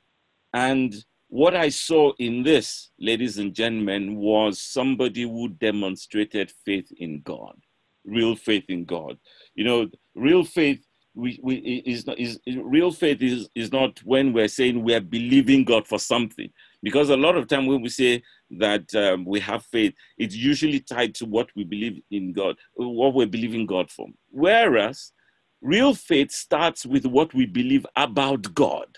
[0.53, 0.95] and
[1.31, 7.55] what I saw in this, ladies and gentlemen, was somebody who demonstrated faith in God,
[8.03, 9.17] real faith in God.
[9.55, 14.33] You know, real faith we, we is not is real faith is is not when
[14.33, 16.49] we're saying we're believing God for something.
[16.83, 18.23] Because a lot of time when we say
[18.59, 23.13] that um, we have faith it's usually tied to what we believe in God what
[23.13, 24.07] we're believing God for.
[24.31, 25.13] Whereas
[25.61, 28.97] real faith starts with what we believe about God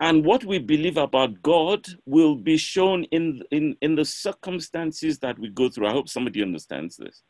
[0.00, 5.38] and what we believe about God will be shown in in in the circumstances that
[5.38, 7.22] we go through I hope somebody understands this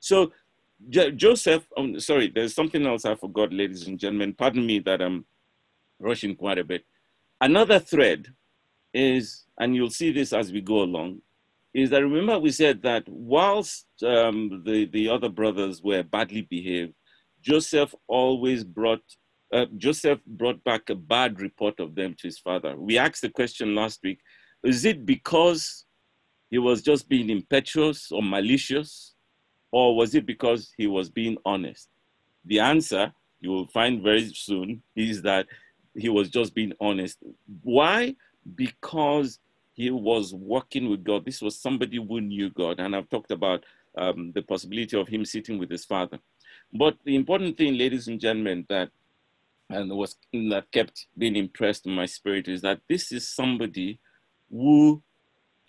[0.00, 0.32] so
[0.90, 4.34] Jo- Joseph, um, sorry, there's something else I forgot, ladies and gentlemen.
[4.34, 5.24] Pardon me that I'm
[5.98, 6.84] rushing quite a bit.
[7.40, 8.28] Another thread
[8.92, 11.20] is, and you'll see this as we go along,
[11.74, 16.94] is that remember we said that whilst um, the, the other brothers were badly behaved,
[17.40, 19.02] Joseph always brought
[19.54, 22.76] uh, Joseph brought back a bad report of them to his father.
[22.76, 24.20] We asked the question last week:
[24.62, 25.86] Is it because
[26.50, 29.14] he was just being impetuous or malicious?
[29.74, 31.88] or was it because he was being honest?
[32.44, 35.48] The answer you will find very soon is that
[35.96, 37.18] he was just being honest.
[37.64, 38.14] Why?
[38.54, 39.40] Because
[39.72, 41.24] he was working with God.
[41.24, 42.78] This was somebody who knew God.
[42.78, 43.64] And I've talked about
[43.98, 46.20] um, the possibility of him sitting with his father.
[46.72, 48.90] But the important thing, ladies and gentlemen, that
[49.70, 54.00] and was that kept being impressed in my spirit is that this is somebody
[54.50, 55.02] who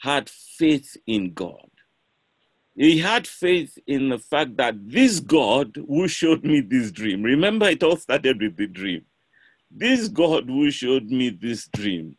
[0.01, 1.69] had faith in God.
[2.75, 7.69] He had faith in the fact that this God who showed me this dream, remember,
[7.69, 9.05] it all started with the dream.
[9.71, 12.17] This God who showed me this dream,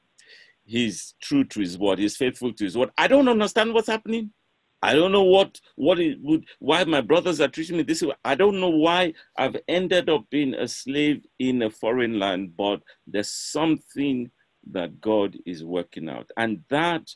[0.64, 2.90] he's true to his word, he's faithful to his word.
[2.96, 4.32] I don't understand what's happening.
[4.82, 8.14] I don't know what what it would why my brothers are treating me this way.
[8.24, 12.82] I don't know why I've ended up being a slave in a foreign land, but
[13.06, 14.30] there's something
[14.72, 16.30] that God is working out.
[16.36, 17.08] And that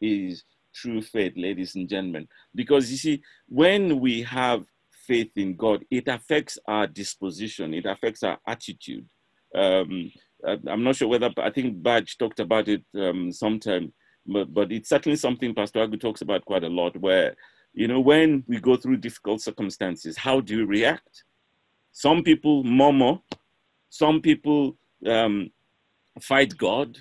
[0.00, 2.28] is true faith, ladies and gentlemen.
[2.54, 4.64] Because you see, when we have
[5.06, 9.08] faith in God, it affects our disposition, it affects our attitude.
[9.54, 10.12] Um,
[10.46, 13.92] I'm not sure whether, I think Badge talked about it um, sometime,
[14.28, 17.34] but, but it's certainly something Pastor Agu talks about quite a lot where,
[17.72, 21.24] you know, when we go through difficult circumstances, how do you react?
[21.92, 23.18] Some people murmur,
[23.88, 25.50] some people um,
[26.20, 26.98] fight God,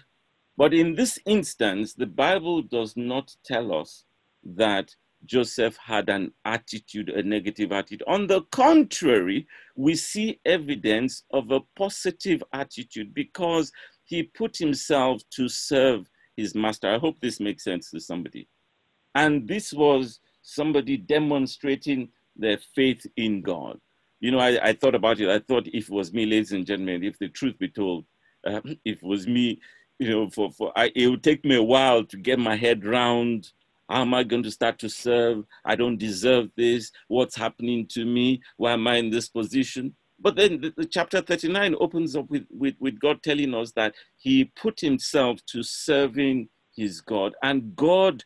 [0.58, 4.06] but in this instance, the Bible does not tell us
[4.44, 8.04] that Joseph had an attitude, a negative attitude.
[8.08, 13.72] On the contrary, we see evidence of a positive attitude because
[14.04, 16.89] he put himself to serve his master.
[16.89, 18.47] I hope this makes sense to somebody.
[19.15, 23.80] And this was somebody demonstrating their faith in God.
[24.19, 25.30] You know, I, I thought about it.
[25.30, 28.06] I thought if it was me, ladies and gentlemen, if the truth be told,
[28.45, 29.60] uh, if it was me,
[30.00, 32.86] you know, for, for I, it would take me a while to get my head
[32.86, 33.52] round.
[33.89, 35.45] How am I going to start to serve?
[35.65, 36.91] I don't deserve this.
[37.08, 38.41] What's happening to me?
[38.58, 39.95] Why am I in this position?
[40.19, 43.93] But then the, the chapter 39 opens up with, with, with God telling us that
[44.17, 47.36] he put himself to serving his God.
[47.43, 48.23] And God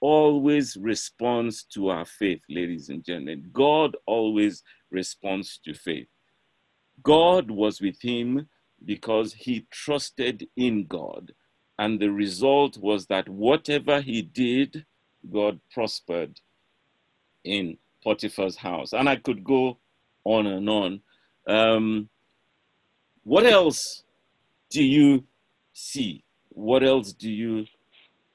[0.00, 3.48] always responds to our faith, ladies and gentlemen.
[3.52, 6.08] God always responds to faith.
[7.02, 8.48] God was with him
[8.84, 11.32] because he trusted in God.
[11.78, 14.84] And the result was that whatever he did,
[15.32, 16.40] God prospered
[17.44, 18.92] in Potiphar's house.
[18.92, 19.78] And I could go
[20.24, 21.00] on and on.
[21.50, 22.08] Um,
[23.24, 24.04] what else
[24.70, 25.24] do you
[25.72, 26.22] see?
[26.50, 27.66] What else do you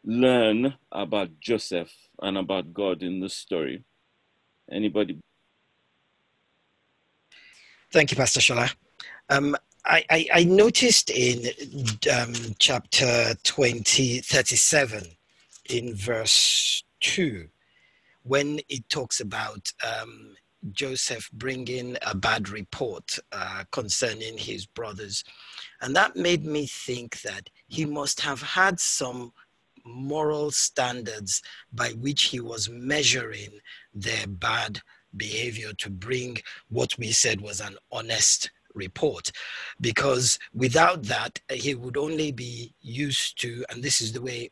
[0.04, 3.86] learn about Joseph and about God in this story?
[4.70, 5.18] Anybody?
[7.90, 8.76] Thank you, Pastor Shola.
[9.30, 11.46] Um, I, I, I noticed in
[12.14, 15.04] um, chapter 20, 37,
[15.70, 17.48] in verse 2,
[18.24, 20.36] when it talks about um,
[20.72, 25.24] Joseph bringing a bad report uh, concerning his brothers.
[25.82, 29.34] And that made me think that he must have had some
[29.86, 33.60] moral standards by which he was measuring
[33.94, 34.82] their bad
[35.16, 36.38] behavior to bring
[36.70, 39.32] what we said was an honest report
[39.80, 44.50] because without that he would only be used to and this is the way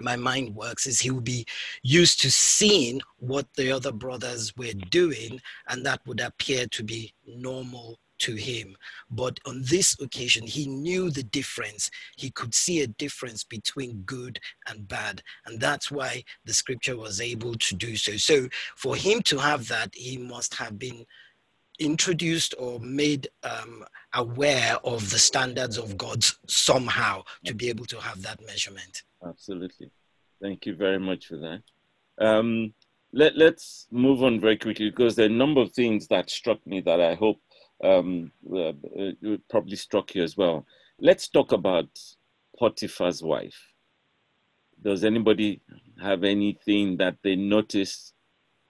[0.00, 1.46] my mind works is he would be
[1.82, 7.14] used to seeing what the other brothers were doing and that would appear to be
[7.26, 8.76] normal to him.
[9.10, 11.90] But on this occasion he knew the difference.
[12.16, 17.20] He could see a difference between good and bad and that's why the scripture was
[17.20, 18.16] able to do so.
[18.16, 21.04] So for him to have that he must have been
[21.78, 28.00] introduced or made um, aware of the standards of God's somehow to be able to
[28.00, 29.02] have that measurement.
[29.26, 29.90] Absolutely.
[30.40, 31.62] Thank you very much for that.
[32.18, 32.74] Um,
[33.12, 36.66] let, let's move on very quickly because there are a number of things that struck
[36.66, 37.40] me that I hope
[37.82, 40.66] um, uh, uh, probably struck you as well.
[40.98, 41.88] Let's talk about
[42.58, 43.72] Potiphar's wife.
[44.82, 45.60] Does anybody
[46.00, 48.14] have anything that they noticed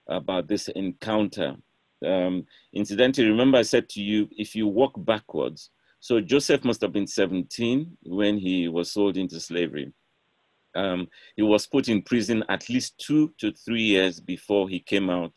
[0.08, 1.56] about this encounter?
[2.04, 6.92] Um, incidentally, remember I said to you, if you walk backwards, so Joseph must have
[6.92, 9.92] been 17 when he was sold into slavery.
[10.74, 15.10] Um, he was put in prison at least two to three years before he came
[15.10, 15.32] out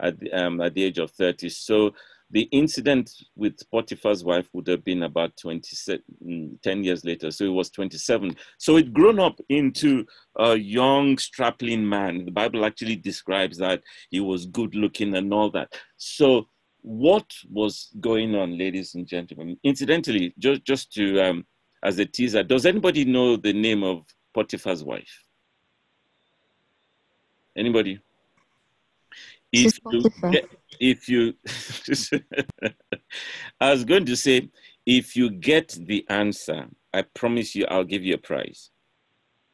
[0.00, 1.48] at the, um, at the age of 30.
[1.50, 1.94] So
[2.30, 5.60] the incident with Potiphar's wife would have been about 20,
[6.24, 7.30] mm, 10 years later.
[7.30, 8.36] So he was 27.
[8.58, 10.04] So he'd grown up into
[10.38, 12.26] a young, strapping man.
[12.26, 15.72] The Bible actually describes that he was good looking and all that.
[15.96, 16.48] So
[16.82, 19.58] what was going on, ladies and gentlemen?
[19.64, 21.46] Incidentally, just, just to, um,
[21.82, 25.24] as a teaser, does anybody know the name of Potiphar's wife?
[27.56, 28.00] Anybody?
[29.52, 31.34] If you, get, if you
[33.60, 34.50] I was going to say,
[34.84, 38.70] if you get the answer, I promise you I'll give you a prize.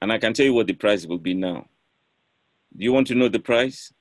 [0.02, 1.66] And I can tell you what the prize will be now.
[2.76, 3.92] Do you want to know the prize?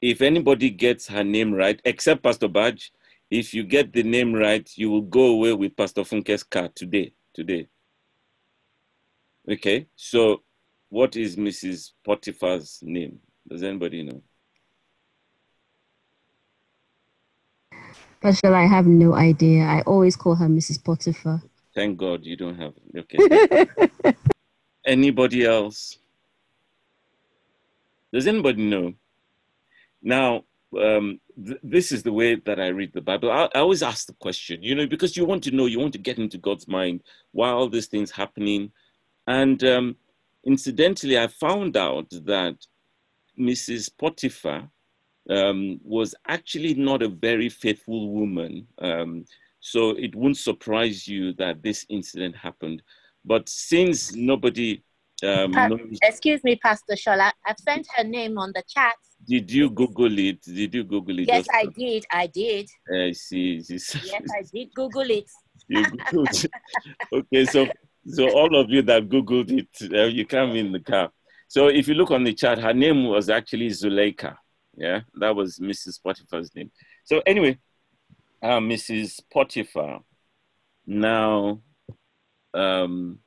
[0.00, 2.92] If anybody gets her name right, except Pastor Badge,
[3.30, 7.12] if you get the name right, you will go away with Pastor Funke's car today.
[7.34, 7.68] Today.
[9.50, 10.42] Okay, so
[10.88, 11.92] what is Mrs.
[12.06, 13.18] Potiphar's name?
[13.48, 14.22] Does anybody know?
[18.24, 19.64] Pastor, I have no idea.
[19.64, 20.82] I always call her Mrs.
[20.82, 21.42] Potiphar.
[21.74, 22.72] Thank God you don't have.
[22.96, 23.66] Okay.
[24.86, 25.98] anybody else?
[28.14, 28.94] Does anybody know?
[30.02, 33.30] Now, um, th- this is the way that I read the Bible.
[33.30, 35.92] I, I, always ask the question, you know, because you want to know, you want
[35.92, 38.72] to get into God's mind while all these things happening.
[39.26, 39.96] And um,
[40.44, 42.56] incidentally, I found out that
[43.38, 43.90] Mrs.
[43.98, 44.70] Potiphar
[45.30, 48.66] um, was actually not a very faithful woman.
[48.78, 49.24] Um,
[49.60, 52.82] so it wouldn't surprise you that this incident happened.
[53.24, 54.84] But since nobody
[55.22, 58.94] um, pa- knows, excuse me, Pastor Shola, I've sent her name on the chat.
[59.26, 60.42] Did you Google it?
[60.42, 61.28] Did you Google it?
[61.28, 62.04] Yes, I did.
[62.12, 62.68] I did.
[62.92, 63.62] I see.
[63.68, 65.30] Yes, I did Google it.
[65.68, 66.46] You Googled.
[67.14, 67.66] okay, so
[68.06, 71.10] so all of you that Googled it, uh, you come in the car.
[71.48, 74.36] So if you look on the chat, her name was actually Zuleika.
[74.76, 76.02] Yeah, that was Mrs.
[76.02, 76.70] Potiphar's name.
[77.04, 77.58] So anyway,
[78.42, 79.20] uh, Mrs.
[79.32, 80.00] Potiphar
[80.86, 81.60] now
[82.52, 83.18] um,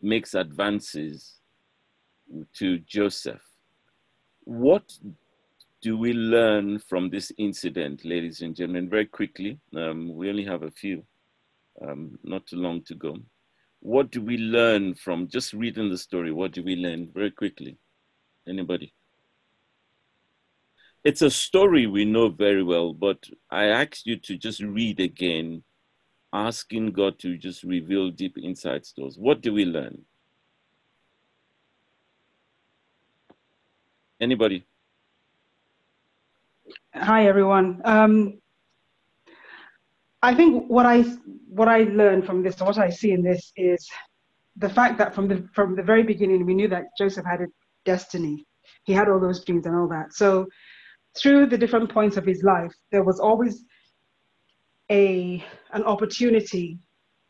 [0.00, 1.34] makes advances
[2.54, 3.42] to Joseph.
[4.44, 4.92] What
[5.82, 8.88] do we learn from this incident, ladies and gentlemen?
[8.88, 11.04] Very quickly, um, we only have a few,
[11.86, 13.16] um, not too long to go.
[13.80, 16.32] What do we learn from just reading the story?
[16.32, 17.76] What do we learn very quickly?
[18.48, 18.92] Anybody?
[21.06, 25.62] It's a story we know very well, but I ask you to just read again,
[26.32, 29.16] asking God to just reveal deep insights to us.
[29.16, 30.02] What do we learn?
[34.20, 34.66] Anybody?
[36.92, 37.80] Hi everyone.
[37.84, 38.40] Um,
[40.22, 41.02] I think what I
[41.48, 43.88] what I learned from this, what I see in this, is
[44.56, 47.46] the fact that from the from the very beginning we knew that Joseph had a
[47.84, 48.44] destiny.
[48.82, 50.12] He had all those dreams and all that.
[50.12, 50.48] So
[51.16, 53.64] through the different points of his life, there was always
[54.90, 56.78] a an opportunity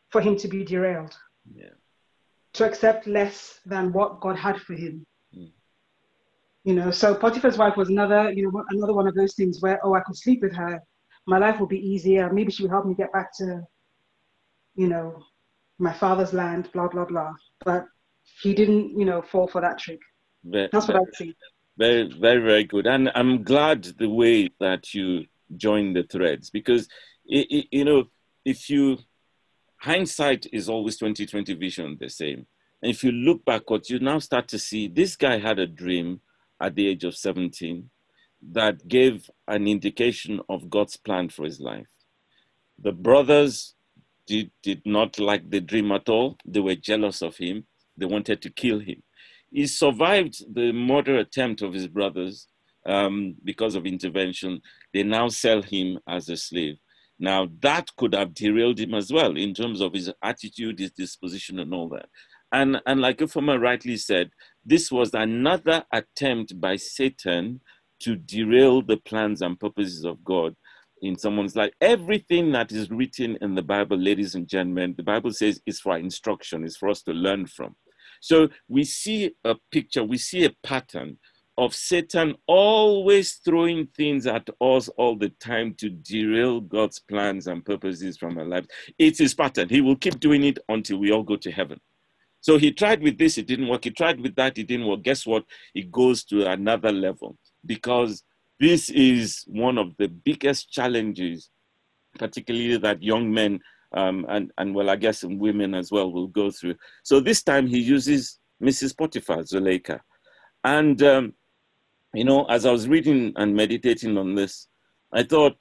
[0.09, 1.15] for him to be derailed.
[1.53, 1.75] Yeah.
[2.53, 5.05] To accept less than what God had for him.
[5.35, 5.51] Mm.
[6.63, 9.79] You know, so Potiphar's wife was another, you know, another one of those things where,
[9.85, 10.81] oh, I could sleep with her,
[11.25, 12.31] my life will be easier.
[12.31, 13.61] Maybe she will help me get back to,
[14.75, 15.21] you know,
[15.77, 17.33] my father's land, blah blah blah.
[17.63, 17.85] But
[18.41, 19.99] he didn't, you know, fall for that trick.
[20.43, 21.35] Very, That's what I see.
[21.77, 22.87] Very, very, very good.
[22.87, 26.87] And I'm glad the way that you join the threads because,
[27.25, 28.05] it, it, you know,
[28.43, 28.97] if you,
[29.79, 32.47] hindsight is always 2020 vision, the same.
[32.81, 36.21] And if you look backwards, you now start to see this guy had a dream
[36.61, 37.89] at the age of 17
[38.51, 41.87] that gave an indication of God's plan for his life.
[42.79, 43.75] The brothers
[44.27, 46.37] did, did not like the dream at all.
[46.45, 47.65] They were jealous of him.
[47.97, 49.01] They wanted to kill him.
[49.51, 52.47] He survived the murder attempt of his brothers
[52.85, 54.61] um, because of intervention.
[54.93, 56.77] They now sell him as a slave.
[57.19, 61.59] Now, that could have derailed him as well in terms of his attitude, his disposition,
[61.59, 62.07] and all that.
[62.51, 64.31] And, and like Ifoma rightly said,
[64.65, 67.61] this was another attempt by Satan
[68.01, 70.55] to derail the plans and purposes of God.
[71.01, 71.71] in someone's life.
[71.81, 75.97] Everything that is written in the Bible, ladies and gentlemen, the Bible says is for
[75.97, 77.75] instruction, is for us to learn from.
[78.21, 81.17] So we see a picture, we see a pattern
[81.57, 87.65] of Satan always throwing things at us all the time to derail God's plans and
[87.65, 88.67] purposes from our lives.
[88.99, 89.67] It's his pattern.
[89.69, 91.79] He will keep doing it until we all go to heaven.
[92.41, 93.83] So he tried with this, it didn't work.
[93.83, 95.01] He tried with that, it didn't work.
[95.01, 95.45] Guess what?
[95.73, 98.23] It goes to another level because
[98.59, 101.49] this is one of the biggest challenges,
[102.17, 103.59] particularly that young men
[103.93, 106.75] um, and, and, well, I guess women as well will go through.
[107.03, 108.97] So this time he uses Mrs.
[108.97, 109.99] Potiphar, Zuleika.
[110.63, 111.33] And, um,
[112.13, 114.67] you know, as I was reading and meditating on this,
[115.13, 115.55] I thought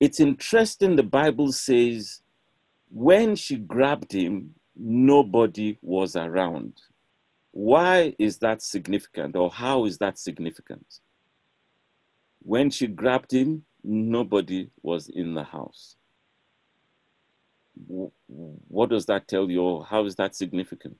[0.00, 2.20] it's interesting the Bible says
[2.90, 6.74] when she grabbed him, nobody was around.
[7.52, 11.00] Why is that significant, or how is that significant?
[12.40, 15.96] When she grabbed him, nobody was in the house.
[17.74, 20.98] What does that tell you, or how is that significant?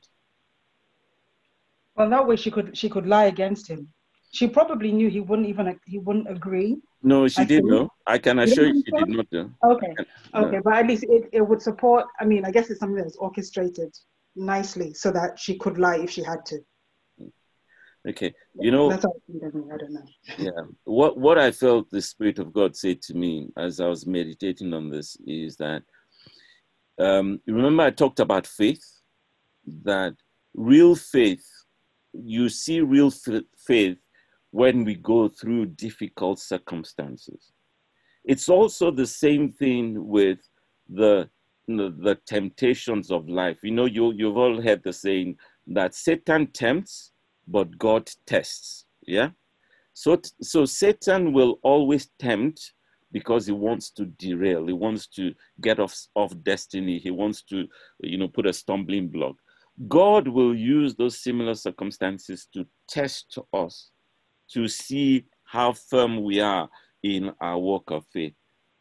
[1.95, 3.93] Well, that way she could she could lie against him.
[4.33, 6.79] She probably knew he wouldn't even he wouldn't agree.
[7.03, 7.89] No, she I did know.
[8.07, 8.99] I can assure you she so?
[8.99, 9.51] did not know.
[9.64, 10.05] Okay, No.
[10.41, 12.07] Uh, okay, but at least it, it would support.
[12.18, 13.95] I mean, I guess it's something that's orchestrated
[14.35, 16.61] nicely so that she could lie if she had to.
[18.09, 19.12] Okay, you know, I think,
[19.73, 20.03] I don't know.
[20.39, 24.07] yeah what what i felt the spirit of god said to me as i was
[24.07, 25.83] meditating on this is that
[27.03, 28.84] um remember i talked about faith?
[29.84, 30.14] That
[30.55, 31.46] real faith
[32.12, 33.98] you see real f- faith
[34.50, 37.53] when we go through difficult circumstances.
[38.24, 40.38] It's also the same thing with
[40.88, 41.28] the
[41.68, 43.59] the, temptations of life.
[43.62, 45.36] You know you you've all heard the saying
[45.68, 47.12] that satan tempts
[47.46, 49.30] but god tests yeah?
[49.94, 52.72] So, so Satan will always tempt
[53.13, 54.67] because he wants to derail.
[54.67, 56.99] He wants to get off off destiny.
[56.99, 57.67] He wants to,
[58.01, 59.37] you know, put a stumbling block.
[59.89, 63.91] God will use those similar circumstances to test us,
[64.51, 66.69] to see how firm we are
[67.03, 68.35] in our walk of faith.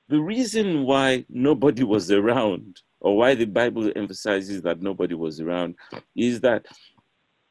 [0.10, 5.76] The reason why nobody was around, or why the Bible emphasizes that nobody was around,
[6.16, 6.66] is that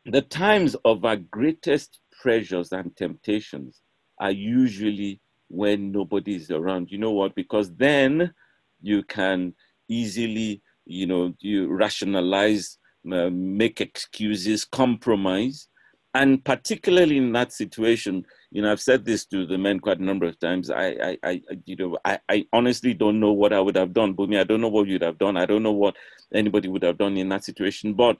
[0.04, 3.80] the times of our greatest pressures and temptations
[4.18, 5.20] are usually
[5.50, 6.90] when nobody is around.
[6.90, 7.34] You know what?
[7.34, 8.32] Because then
[8.80, 9.52] you can
[9.88, 12.78] easily, you know, you rationalize,
[13.12, 15.68] uh, make excuses, compromise.
[16.14, 20.04] And particularly in that situation, you know, I've said this to the men quite a
[20.04, 20.70] number of times.
[20.70, 24.14] I, I, I you know, I, I honestly don't know what I would have done.
[24.14, 25.36] Bumi, I don't know what you'd have done.
[25.36, 25.96] I don't know what
[26.32, 27.94] anybody would have done in that situation.
[27.94, 28.18] But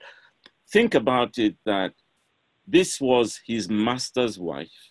[0.69, 1.93] think about it that
[2.67, 4.90] this was his master's wife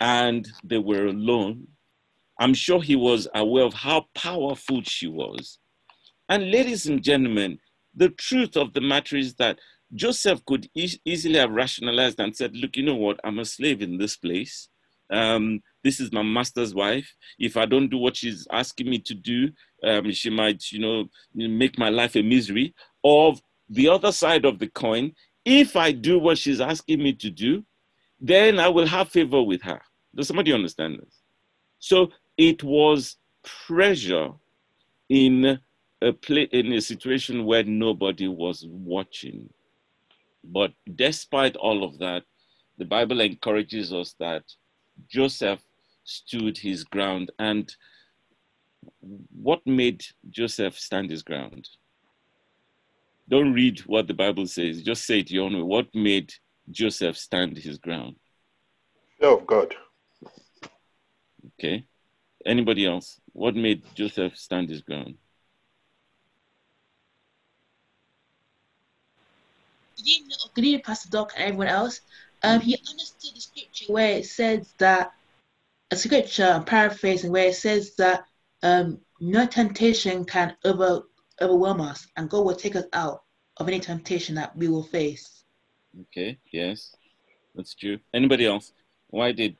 [0.00, 1.66] and they were alone.
[2.40, 5.58] I'm sure he was aware of how powerful she was.
[6.28, 7.58] And ladies and gentlemen,
[7.94, 9.58] the truth of the matter is that
[9.94, 13.20] Joseph could e- easily have rationalized and said, Look, you know what?
[13.24, 14.68] I'm a slave in this place.
[15.10, 17.08] Um, this is my master's wife.
[17.38, 19.50] If I don't do what she's asking me to do,
[19.84, 22.74] um, she might, you know, make my life a misery.
[23.02, 23.34] Or
[23.68, 25.12] the other side of the coin,
[25.44, 27.64] if I do what she's asking me to do,
[28.20, 29.80] then I will have favor with her.
[30.14, 31.20] Does somebody understand this?
[31.78, 33.16] So it was
[33.66, 34.30] pressure
[35.08, 35.58] in
[36.02, 39.50] a play, in a situation where nobody was watching.
[40.44, 42.24] But despite all of that,
[42.78, 44.44] the Bible encourages us that
[45.08, 45.60] Joseph
[46.04, 47.30] stood his ground.
[47.38, 47.74] And
[49.30, 51.68] what made Joseph stand his ground?
[53.28, 55.62] Don't read what the Bible says, just say it your own way.
[55.62, 56.34] What made
[56.70, 58.16] Joseph stand his ground?
[59.18, 59.74] Fear of God.
[61.58, 61.84] Okay.
[62.44, 63.20] Anybody else?
[63.32, 65.16] What made Joseph stand his ground?
[69.96, 72.00] Good evening, good evening, Pastor Doc and everyone else.
[72.42, 75.12] Um, he understood the scripture where it says that
[75.90, 78.24] a scripture, I'm paraphrasing, where it says that
[78.62, 81.02] um, no temptation can over
[81.40, 83.22] overwhelm us, and God will take us out
[83.56, 85.43] of any temptation that we will face.
[86.00, 86.94] Okay, yes,
[87.54, 87.98] that's true.
[88.12, 88.72] Anybody else?
[89.08, 89.56] Why did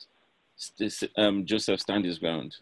[1.17, 2.57] um, Joseph stand his ground?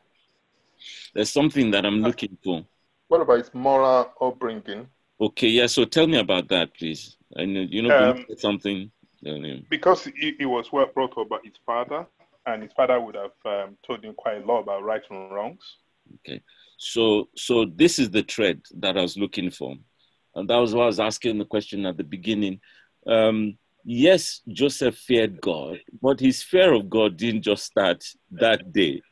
[1.15, 2.65] There's something that I'm looking for.
[3.09, 4.89] What about his moral upbringing?
[5.21, 5.67] Okay, yeah.
[5.67, 7.17] So tell me about that, please.
[7.37, 8.91] I know you know Um, something.
[9.27, 12.07] um, Because he, he was well brought up by his father,
[12.47, 15.77] and his father would have um, told him quite a lot about right and wrongs.
[16.17, 16.43] Okay,
[16.77, 19.77] so so this is the thread that I was looking for,
[20.35, 22.61] and that was why I was asking the question at the beginning.
[23.07, 29.03] Um, yes, Joseph feared God, but his fear of God didn't just start that day.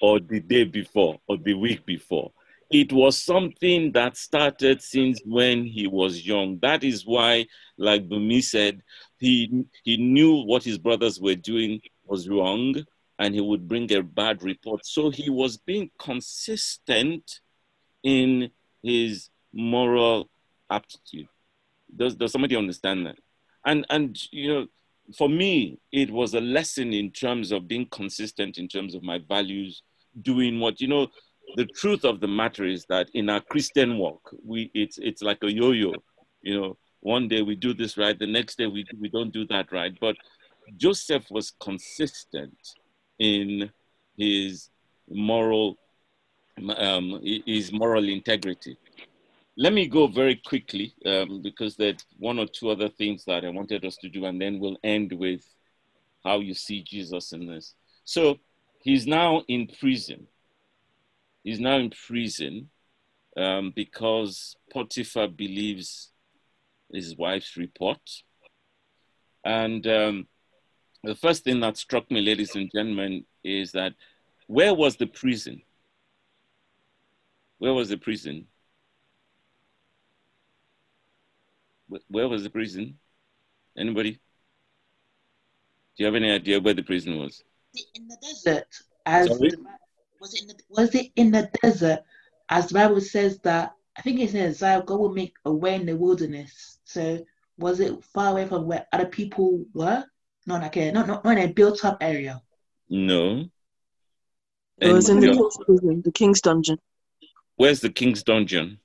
[0.00, 2.32] or the day before or the week before.
[2.70, 6.58] It was something that started since when he was young.
[6.62, 7.46] That is why,
[7.78, 8.82] like Bumi said,
[9.18, 12.74] he, he knew what his brothers were doing was wrong
[13.18, 14.84] and he would bring a bad report.
[14.86, 17.40] So he was being consistent
[18.02, 18.50] in
[18.82, 20.28] his moral
[20.70, 21.28] aptitude.
[21.94, 23.16] Does, does somebody understand that?
[23.66, 24.66] And, and, you know,
[25.16, 29.18] for me, it was a lesson in terms of being consistent in terms of my
[29.28, 29.82] values,
[30.22, 31.08] doing what, you know,
[31.56, 35.42] the truth of the matter is that in our Christian walk, we, it's, it's like
[35.42, 35.92] a yo-yo,
[36.42, 39.46] you know, one day we do this right, the next day we, we don't do
[39.46, 39.96] that right.
[40.00, 40.16] But
[40.76, 42.56] Joseph was consistent
[43.18, 43.70] in
[44.16, 44.70] his
[45.08, 45.76] moral,
[46.76, 48.76] um, his moral integrity.
[49.58, 53.48] Let me go very quickly um, because there's one or two other things that I
[53.48, 55.42] wanted us to do, and then we'll end with
[56.24, 57.74] how you see Jesus in this.
[58.04, 58.38] So
[58.80, 60.26] he's now in prison.
[61.42, 62.68] He's now in prison
[63.36, 66.10] um, because Potiphar believes
[66.92, 68.00] his wife's report.
[69.44, 70.26] And um,
[71.02, 73.94] the first thing that struck me, ladies and gentlemen, is that
[74.48, 75.62] where was the prison?
[77.58, 78.46] Where was the prison?
[82.08, 82.98] Where was the prison?
[83.76, 84.12] Anybody?
[84.12, 84.18] Do
[85.98, 87.42] you have any idea where the prison was?
[87.94, 88.66] In the desert,
[89.04, 89.50] as Sorry?
[89.50, 89.58] the,
[90.20, 92.00] was it in the, was it in the desert,
[92.48, 95.74] as the Bible says that I think it says that God will make a way
[95.74, 96.78] in the wilderness.
[96.84, 97.24] So
[97.58, 100.04] was it far away from where other people were?
[100.46, 102.42] No, not like a not not, not in a built up area.
[102.88, 103.48] No.
[104.78, 106.78] It was in the Anybody king's prison, the king's dungeon.
[107.56, 108.78] Where's the king's dungeon?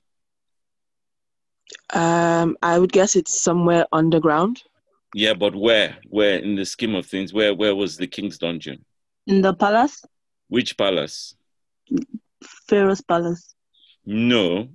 [1.92, 4.62] Um, I would guess it's somewhere underground.
[5.14, 5.98] Yeah, but where?
[6.08, 7.32] Where in the scheme of things?
[7.32, 8.84] Where where was the king's dungeon?
[9.26, 10.02] In the palace,
[10.48, 11.34] Which palace?
[12.68, 13.54] Pharaoh's palace.
[14.04, 14.68] No.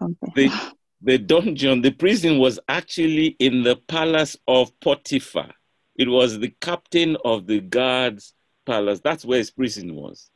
[0.00, 0.32] Okay.
[0.34, 0.72] The
[1.02, 5.50] the dungeon, the prison was actually in the palace of Potiphar.
[5.94, 8.32] It was the captain of the guards
[8.64, 9.00] palace.
[9.02, 10.30] That's where his prison was.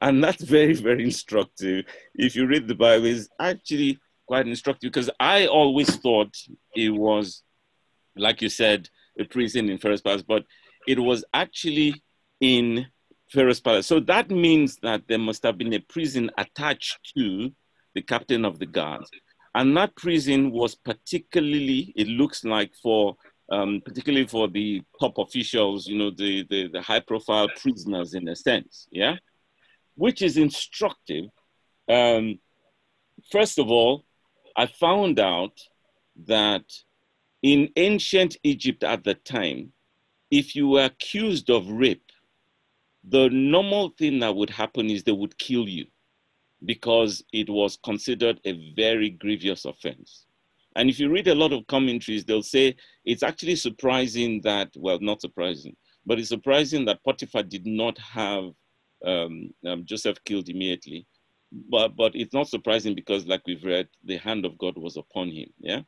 [0.00, 1.86] And that's very, very instructive.
[2.14, 3.98] If you read the Bible, it's actually
[4.32, 6.34] quite instructive because I always thought
[6.74, 7.42] it was,
[8.16, 8.88] like you said,
[9.20, 10.44] a prison in Pharaoh's palace, but
[10.88, 12.02] it was actually
[12.40, 12.86] in
[13.30, 13.86] Pharaoh's palace.
[13.86, 17.52] So that means that there must have been a prison attached to
[17.94, 19.10] the captain of the guards.
[19.54, 23.16] And that prison was particularly, it looks like, for
[23.50, 28.26] um, particularly for the top officials, you know, the, the, the high profile prisoners in
[28.28, 29.16] a sense, yeah?
[29.94, 31.26] Which is instructive.
[31.86, 32.38] Um,
[33.30, 34.06] first of all,
[34.56, 35.58] I found out
[36.26, 36.64] that
[37.42, 39.72] in ancient Egypt at the time,
[40.30, 42.10] if you were accused of rape,
[43.04, 45.86] the normal thing that would happen is they would kill you
[46.64, 50.26] because it was considered a very grievous offense.
[50.76, 54.98] And if you read a lot of commentaries, they'll say it's actually surprising that, well,
[55.00, 55.76] not surprising,
[56.06, 58.52] but it's surprising that Potiphar did not have
[59.04, 61.06] um, um, Joseph killed immediately.
[61.70, 65.30] But, but it's not surprising because, like we've read, the hand of God was upon
[65.30, 65.50] him.
[65.58, 65.82] Yeah.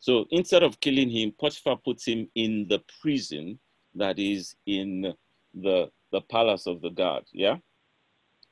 [0.00, 3.58] So instead of killing him, Potiphar puts him in the prison
[3.94, 5.14] that is in
[5.54, 7.24] the, the palace of the guard.
[7.32, 7.56] Yeah.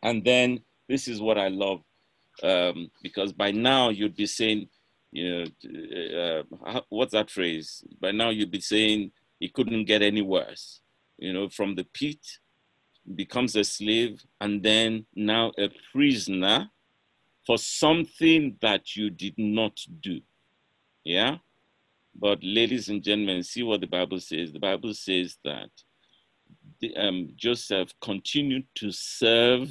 [0.02, 1.80] And then this is what I love
[2.42, 4.68] um, because by now you'd be saying,
[5.10, 7.84] you know, uh, what's that phrase?
[8.00, 10.80] By now you'd be saying he couldn't get any worse.
[11.18, 12.18] You know, from the pit,
[13.14, 16.70] becomes a slave, and then now a prisoner
[17.46, 20.20] for something that you did not do.
[21.04, 21.38] Yeah?
[22.14, 24.52] But, ladies and gentlemen, see what the Bible says.
[24.52, 25.70] The Bible says that
[26.80, 29.70] the, um, Joseph continued to serve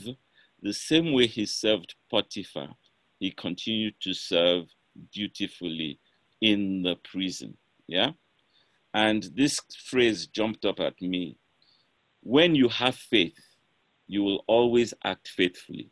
[0.61, 2.69] the same way he served Potiphar.
[3.19, 4.65] He continued to serve
[5.13, 5.99] dutifully
[6.41, 7.57] in the prison.
[7.87, 8.11] Yeah?
[8.93, 11.37] And this phrase jumped up at me.
[12.21, 13.39] When you have faith,
[14.07, 15.89] you will always act faithfully.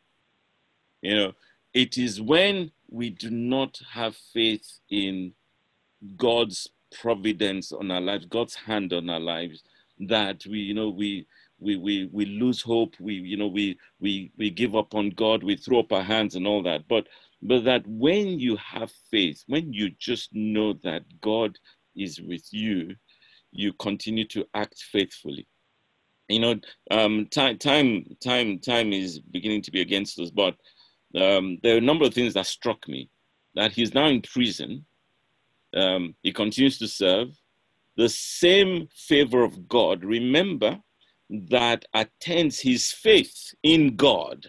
[1.02, 1.34] You know,
[1.74, 5.34] it is when we do not have faith in
[6.18, 6.70] God's
[7.02, 9.64] providence on our lives, God's hand on our lives,
[10.00, 11.28] that we, you know, we
[11.60, 15.44] we we we lose hope, we you know, we we we give up on God,
[15.44, 16.88] we throw up our hands and all that.
[16.88, 17.08] But
[17.42, 21.58] but that when you have faith, when you just know that God
[21.96, 22.96] is with you,
[23.52, 25.48] you continue to act faithfully.
[26.30, 26.56] You know,
[26.92, 30.30] um, time, time, time, time is beginning to be against us.
[30.30, 30.56] But
[31.16, 33.10] um, there are a number of things that struck me.
[33.56, 34.86] That he's now in prison.
[35.76, 37.30] Um, he continues to serve.
[37.98, 40.06] The same favor of God.
[40.06, 40.80] Remember
[41.30, 44.46] that attends his faith in God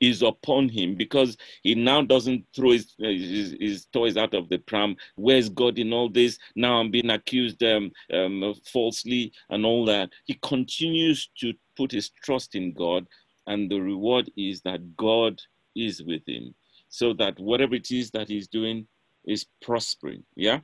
[0.00, 4.58] is upon him because he now doesn't throw his, his, his, toys out of the
[4.58, 4.96] pram.
[5.16, 6.38] Where's God in all this?
[6.54, 10.10] Now I'm being accused um, um, falsely and all that.
[10.24, 13.06] He continues to put his trust in God,
[13.46, 15.40] and the reward is that God
[15.74, 16.54] is with him,
[16.88, 18.86] so that whatever it is that he's doing
[19.24, 20.24] is prospering.
[20.36, 20.60] Yeah.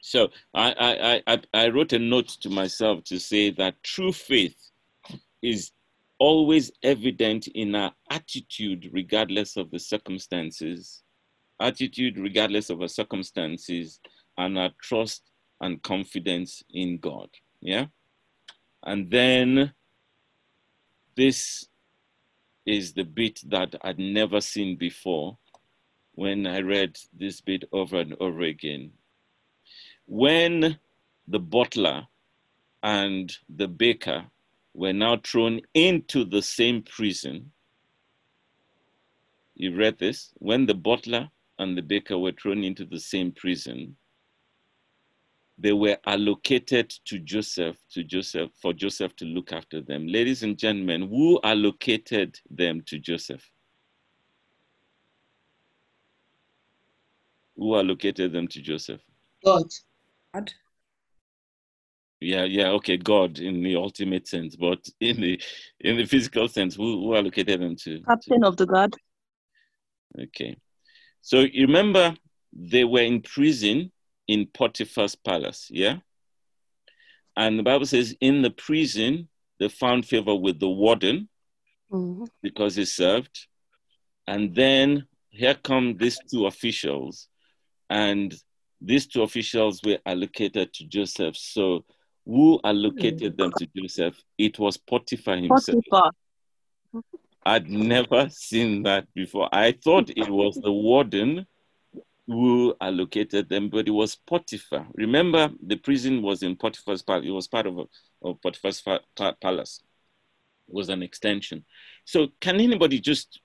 [0.00, 4.54] So I, I, I, I wrote a note to myself to say that true faith
[5.42, 5.70] is
[6.24, 11.02] always evident in our attitude, regardless of the circumstances,
[11.60, 14.00] attitude, regardless of our circumstances,
[14.38, 17.28] and our trust and confidence in God.
[17.60, 17.88] Yeah.
[18.84, 19.74] And then
[21.14, 21.68] this
[22.64, 25.36] is the bit that I'd never seen before
[26.12, 28.92] when I read this bit over and over again.
[30.06, 30.78] When
[31.28, 32.06] the butler
[32.82, 34.24] and the baker
[34.74, 37.52] were now thrown into the same prison.
[39.54, 40.32] You read this?
[40.34, 43.96] When the butler and the baker were thrown into the same prison,
[45.56, 50.08] they were allocated to Joseph, to Joseph, for Joseph to look after them.
[50.08, 53.48] Ladies and gentlemen, who allocated them to Joseph?
[57.56, 59.00] Who allocated them to Joseph?
[59.44, 59.70] God.
[60.34, 60.52] God.
[62.24, 65.40] Yeah, yeah, okay, God in the ultimate sense, but in the
[65.80, 68.00] in the physical sense, who, who allocated them to?
[68.02, 68.94] Captain of the guard.
[70.18, 70.56] Okay.
[71.20, 72.14] So you remember
[72.52, 73.92] they were in prison
[74.26, 75.96] in Potiphar's palace, yeah?
[77.36, 81.28] And the Bible says in the prison they found favor with the warden
[81.92, 82.26] Mhm.
[82.42, 83.46] because he served.
[84.26, 87.28] And then here come these two officials,
[87.90, 88.34] and
[88.80, 91.36] these two officials were allocated to Joseph.
[91.36, 91.84] So
[92.26, 94.16] who allocated them to Joseph?
[94.38, 95.84] It was Potiphar himself.
[95.90, 96.10] Potiphar.
[97.46, 99.48] I'd never seen that before.
[99.52, 101.46] I thought it was the warden
[102.26, 104.86] who allocated them, but it was Potiphar.
[104.94, 107.26] Remember, the prison was in Potiphar's palace.
[107.26, 107.78] It was part of,
[108.22, 108.82] of Potiphar's
[109.42, 109.82] palace.
[110.68, 111.64] It was an extension.
[112.06, 113.40] So, can anybody just?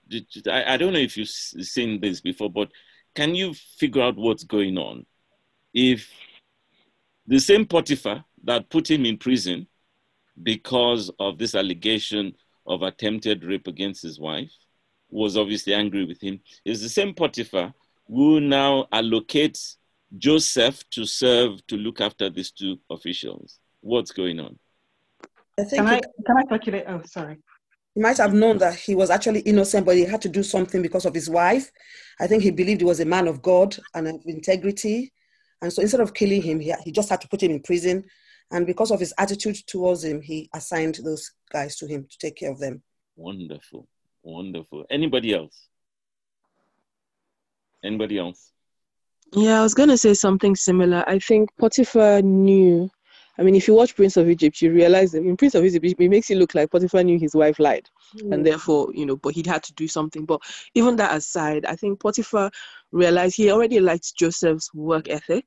[0.47, 2.69] I, I don't know if you've seen this before, but
[3.15, 5.05] can you figure out what's going on?
[5.73, 6.09] If
[7.27, 9.67] the same Potiphar that put him in prison
[10.41, 12.33] because of this allegation
[12.65, 14.51] of attempted rape against his wife
[15.09, 17.73] was obviously angry with him is the same Potiphar
[18.07, 19.75] who now allocates
[20.17, 23.59] Joseph to serve to look after these two officials.
[23.81, 24.57] What's going on?
[25.59, 26.85] I think Can I can I speculate?
[26.87, 27.37] Oh, sorry.
[27.93, 30.81] he might have known that he was actually innocent, but he had to do something
[30.81, 31.71] because of his wife.
[32.19, 35.13] I think he believed he was a man of God and of integrity.
[35.61, 38.05] And so instead of killing him, he, he just had to put him in prison.
[38.51, 42.35] And because of his attitude towards him, he assigned those guys to him to take
[42.35, 42.81] care of them.
[43.15, 43.87] Wonderful,
[44.23, 44.85] wonderful.
[44.89, 45.67] Anybody else?
[47.83, 48.51] Anybody else?
[49.33, 51.03] Yeah, I was gonna say something similar.
[51.07, 52.89] I think Potiphar knew.
[53.37, 55.85] I mean, if you watch Prince of Egypt, you realize that in Prince of Egypt,
[55.85, 57.87] it makes it look like Potiphar knew his wife lied,
[58.19, 58.33] hmm.
[58.33, 60.25] and therefore, you know, but he'd had to do something.
[60.25, 60.41] But
[60.73, 62.51] even that aside, I think Potiphar
[62.91, 65.45] realized he already liked Joseph's work ethic,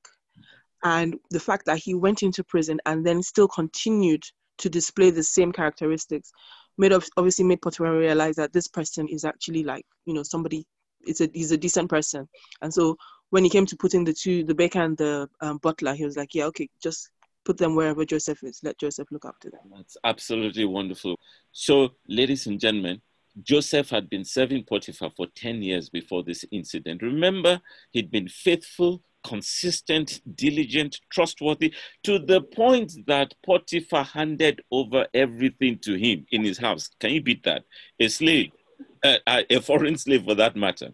[0.85, 4.25] and the fact that he went into prison and then still continued
[4.59, 6.33] to display the same characteristics
[6.79, 10.67] made ob- obviously made Potiphar realize that this person is actually like you know somebody.
[11.05, 12.29] It's a he's a decent person,
[12.61, 12.97] and so
[13.31, 16.19] when he came to putting the two, the baker and the um, butler, he was
[16.19, 17.11] like, yeah, okay, just
[17.47, 18.61] put them wherever Joseph is.
[18.63, 19.61] Let Joseph look after them.
[19.75, 21.19] That's absolutely wonderful.
[21.51, 23.01] So, ladies and gentlemen,
[23.43, 27.01] Joseph had been serving Potiphar for 10 years before this incident.
[27.01, 27.61] Remember,
[27.93, 31.73] he'd been faithful, consistent, diligent, trustworthy,
[32.05, 36.91] to the point that Potiphar handed over everything to him in his house.
[37.01, 37.65] Can you beat that?
[38.01, 38.51] A slave,
[39.03, 40.91] uh, a foreign slave for that matter.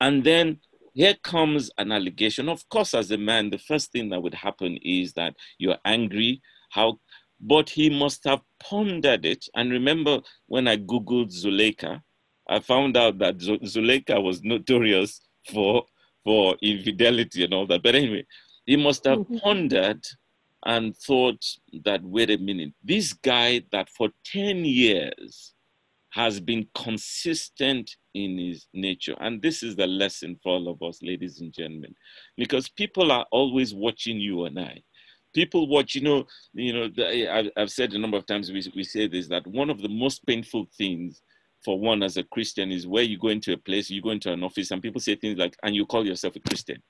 [0.00, 0.58] And then
[0.94, 2.48] here comes an allegation.
[2.48, 6.42] Of course, as a man, the first thing that would happen is that you're angry.
[6.70, 6.98] How?
[7.40, 9.46] But he must have pondered it.
[9.54, 12.02] And remember, when I googled Zuleika,
[12.48, 15.20] I found out that Zuleika was notorious
[15.52, 15.84] for
[16.24, 17.82] for infidelity and all that.
[17.82, 18.26] But anyway,
[18.66, 19.38] he must have mm-hmm.
[19.38, 20.04] pondered
[20.66, 21.42] and thought
[21.84, 25.54] that wait a minute, this guy that for ten years
[26.12, 29.14] has been consistent in his nature.
[29.20, 31.94] And this is the lesson for all of us, ladies and gentlemen,
[32.36, 34.82] because people are always watching you and I.
[35.32, 37.30] People watch, you know, you know.
[37.30, 38.50] I've, I've said a number of times.
[38.50, 41.22] We, we say this that one of the most painful things
[41.64, 44.32] for one as a Christian is where you go into a place, you go into
[44.32, 46.82] an office, and people say things like, "And you call yourself a Christian."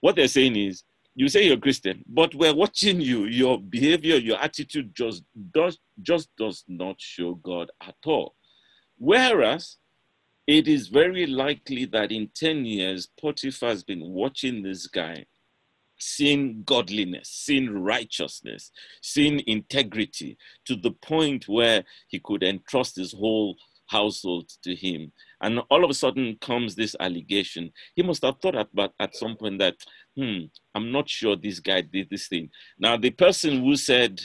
[0.00, 3.24] What they're saying is, you say you're a Christian, but we're watching you.
[3.24, 8.36] Your behavior, your attitude just does just does not show God at all.
[8.98, 9.78] Whereas
[10.46, 15.26] it is very likely that in 10 years, Potiphar has been watching this guy,
[15.98, 18.70] seeing godliness, seeing righteousness,
[19.02, 20.36] seeing integrity
[20.66, 23.56] to the point where he could entrust his whole
[23.86, 25.12] household to him.
[25.40, 27.70] And all of a sudden comes this allegation.
[27.94, 29.76] He must have thought about at some point that,
[30.16, 32.50] hmm, I'm not sure this guy did this thing.
[32.78, 34.20] Now, the person who said,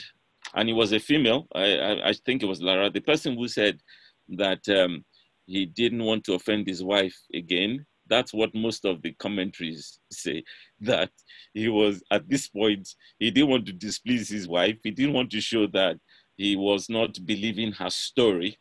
[0.54, 3.48] and he was a female, I, I, I think it was Lara, the person who
[3.48, 3.80] said
[4.28, 5.04] that um,
[5.46, 7.84] he didn't want to offend his wife again.
[8.08, 10.44] That's what most of the commentaries say.
[10.80, 11.10] That
[11.54, 12.88] he was at this point,
[13.20, 14.76] he didn't want to displease his wife.
[14.82, 15.96] He didn't want to show that
[16.36, 18.58] he was not believing her story.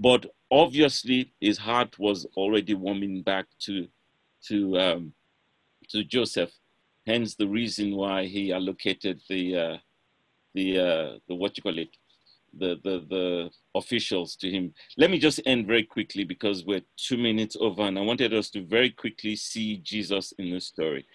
[0.00, 3.88] But obviously, his heart was already warming back to,
[4.46, 5.12] to, um,
[5.88, 6.52] to Joseph.
[7.04, 9.76] Hence the reason why he allocated the, uh,
[10.54, 11.96] the, uh, the what you call it,
[12.56, 14.72] the, the, the officials to him.
[14.96, 18.50] Let me just end very quickly because we're two minutes over and I wanted us
[18.50, 21.06] to very quickly see Jesus in the story.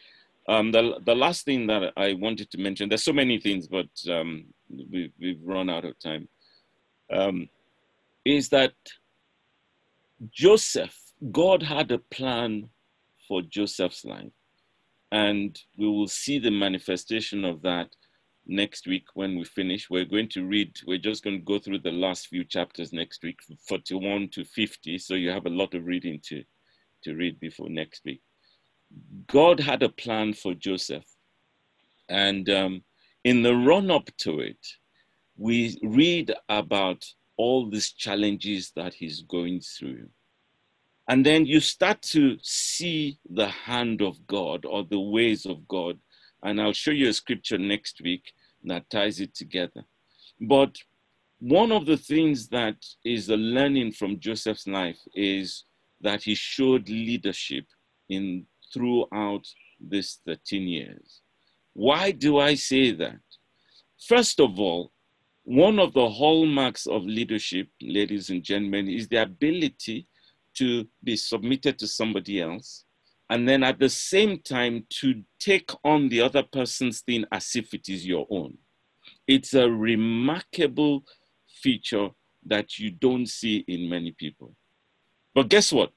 [0.49, 3.87] Um, the, the last thing that I wanted to mention, there's so many things, but
[4.11, 6.27] um, we, we've run out of time,
[7.13, 7.47] um,
[8.25, 8.73] is that
[10.31, 10.97] Joseph,
[11.31, 12.69] God had a plan
[13.27, 14.31] for Joseph's life.
[15.11, 17.89] And we will see the manifestation of that
[18.45, 19.89] next week when we finish.
[19.89, 23.23] We're going to read, we're just going to go through the last few chapters next
[23.23, 24.97] week, 41 to 50.
[24.97, 26.43] So you have a lot of reading to,
[27.03, 28.21] to read before next week.
[29.27, 31.05] God had a plan for Joseph.
[32.09, 32.83] And um,
[33.23, 34.57] in the run up to it,
[35.37, 37.03] we read about
[37.37, 40.07] all these challenges that he's going through.
[41.07, 45.99] And then you start to see the hand of God or the ways of God
[46.43, 48.33] and I'll show you a scripture next week
[48.65, 49.85] that ties it together.
[50.39, 50.77] But
[51.39, 55.63] one of the things that is a learning from Joseph's life is
[56.01, 57.65] that he showed leadership
[58.09, 59.47] in throughout
[59.79, 61.21] this 13 years.
[61.73, 63.19] Why do I say that?
[64.07, 64.91] First of all,
[65.43, 70.07] one of the hallmarks of leadership, ladies and gentlemen, is the ability
[70.55, 72.85] to be submitted to somebody else
[73.29, 77.73] and then at the same time to take on the other person's thing as if
[77.73, 78.57] it is your own.
[79.27, 81.03] It's a remarkable
[81.61, 82.09] feature
[82.45, 84.55] that you don't see in many people.
[85.33, 85.91] But guess what?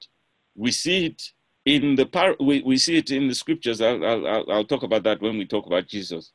[0.55, 1.21] We see it
[1.65, 3.81] in the par- we, we see it in the scriptures.
[3.81, 6.31] I'll, I'll, I'll talk about that when we talk about Jesus.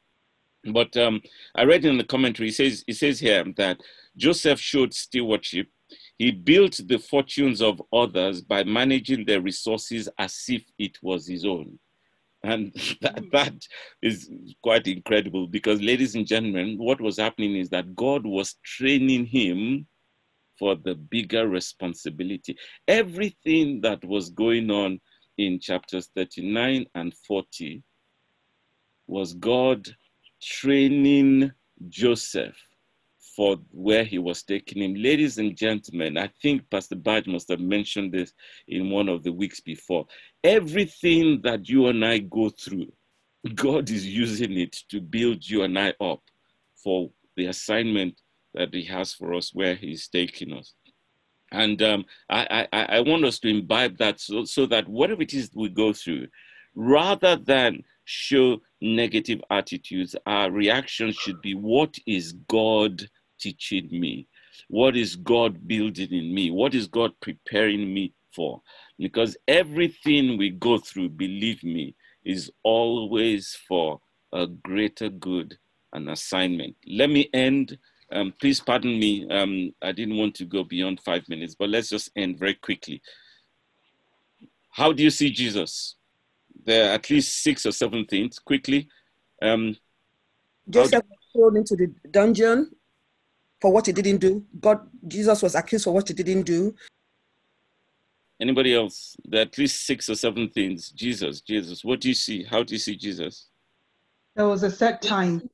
[0.64, 1.20] But um,
[1.54, 3.80] I read in the commentary, it says, it says here that
[4.16, 5.68] Joseph showed stewardship
[6.18, 11.44] he built the fortunes of others by managing their resources as if it was his
[11.44, 11.78] own.
[12.44, 13.54] And that, that
[14.02, 14.30] is
[14.62, 19.86] quite incredible because, ladies and gentlemen, what was happening is that God was training him
[20.58, 22.56] for the bigger responsibility.
[22.86, 25.00] Everything that was going on
[25.38, 27.82] in chapters 39 and 40
[29.06, 29.88] was God
[30.42, 31.52] training
[31.88, 32.56] Joseph
[33.36, 34.94] for where he was taking him.
[34.94, 38.32] Ladies and gentlemen, I think Pastor Badge must have mentioned this
[38.68, 40.06] in one of the weeks before.
[40.44, 42.92] Everything that you and I go through,
[43.54, 46.22] God is using it to build you and I up
[46.74, 48.20] for the assignment
[48.54, 50.74] that He has for us where He's taking us.
[51.52, 55.34] And um, I, I, I want us to imbibe that so, so that whatever it
[55.34, 56.28] is we go through,
[56.74, 63.08] rather than show negative attitudes, our reaction should be what is God
[63.40, 64.28] teaching me?
[64.68, 66.50] What is God building in me?
[66.50, 68.60] What is God preparing me for?
[68.98, 74.00] Because everything we go through, believe me, is always for
[74.32, 75.56] a greater good
[75.92, 76.76] and assignment.
[76.86, 77.78] Let me end.
[78.10, 79.28] Um, please pardon me.
[79.30, 83.00] Um, I didn't want to go beyond five minutes, but let's just end very quickly.
[84.70, 85.96] How do you see Jesus?
[86.64, 88.38] There are at least six or seven things.
[88.38, 88.88] Quickly.
[89.40, 89.76] Um,
[90.68, 92.70] Joseph was thrown into the dungeon
[93.60, 94.44] for what he didn't do.
[94.60, 96.74] God, Jesus was accused for what he didn't do.
[98.40, 99.16] Anybody else?
[99.24, 100.90] There are at least six or seven things.
[100.90, 101.84] Jesus, Jesus.
[101.84, 102.42] What do you see?
[102.42, 103.48] How do you see Jesus?
[104.34, 105.48] There was a set time.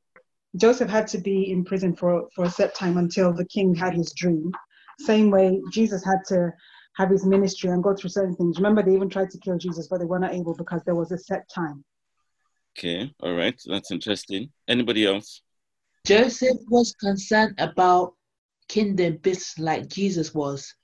[0.57, 3.95] Joseph had to be in prison for, for a set time until the king had
[3.95, 4.53] his dream.
[5.01, 6.51] Same way Jesus had to
[6.99, 8.59] have his ministry and go through certain things.
[8.59, 11.13] Remember, they even tried to kill Jesus, but they were not able because there was
[11.13, 11.85] a set time.
[12.77, 13.59] Okay, all right.
[13.67, 14.51] That's interesting.
[14.67, 15.43] Anybody else?
[16.05, 18.15] Joseph was concerned about
[18.69, 20.75] kingdom business like Jesus was.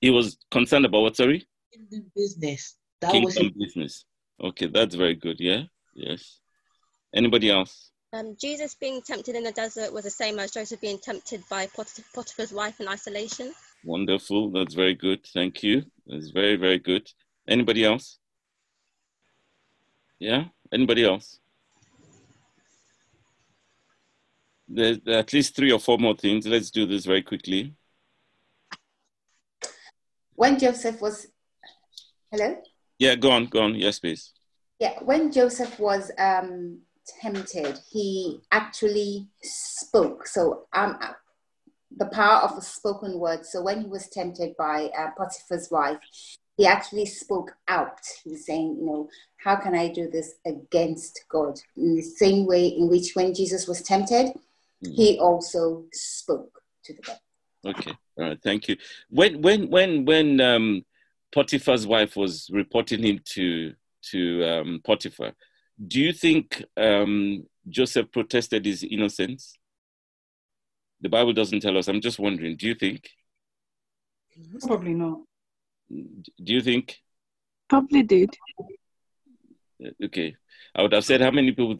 [0.00, 1.46] He was concerned about what, sorry?
[1.72, 2.76] Kingdom business.
[3.00, 4.04] That Kingdom was his business.
[4.40, 5.36] Okay, that's very good.
[5.40, 6.40] Yeah, yes.
[7.12, 7.90] Anybody else?
[8.12, 11.66] Um, Jesus being tempted in the desert was the same as Joseph being tempted by
[11.66, 13.52] Pot- Potiphar's wife in isolation.
[13.84, 14.50] Wonderful.
[14.50, 15.24] That's very good.
[15.32, 15.84] Thank you.
[16.06, 17.10] That's very, very good.
[17.46, 18.18] Anybody else?
[20.18, 20.44] Yeah?
[20.72, 21.40] Anybody else?
[24.68, 26.46] There's at least three or four more things.
[26.46, 27.74] Let's do this very quickly.
[30.34, 31.26] When Joseph was,
[32.30, 32.56] hello?
[32.98, 33.74] Yeah, go on, go on.
[33.74, 34.32] Yes, please.
[34.78, 36.80] Yeah, when Joseph was um,
[37.20, 40.26] tempted, he actually spoke.
[40.26, 40.98] So um,
[41.98, 43.44] the power of a spoken word.
[43.44, 45.98] So when he was tempted by uh, Potiphar's wife,
[46.56, 48.00] he actually spoke out.
[48.24, 51.58] He was saying, you know, how can I do this against God?
[51.76, 54.32] In the same way in which when Jesus was tempted,
[54.80, 57.18] he also spoke to the God.
[57.66, 57.92] Okay.
[58.16, 58.38] All right.
[58.42, 58.76] Thank you.
[59.10, 60.84] When when when when um,
[61.32, 63.74] Potiphar's wife was reporting him to
[64.10, 65.32] to um, Potiphar,
[65.86, 69.57] do you think um, Joseph protested his innocence?
[71.00, 71.88] The Bible doesn't tell us.
[71.88, 72.56] I'm just wondering.
[72.56, 73.10] Do you think?
[74.66, 75.20] Probably not.
[75.90, 76.98] Do you think?
[77.68, 78.36] Probably did.
[80.04, 80.34] Okay.
[80.74, 81.76] I would have said how many people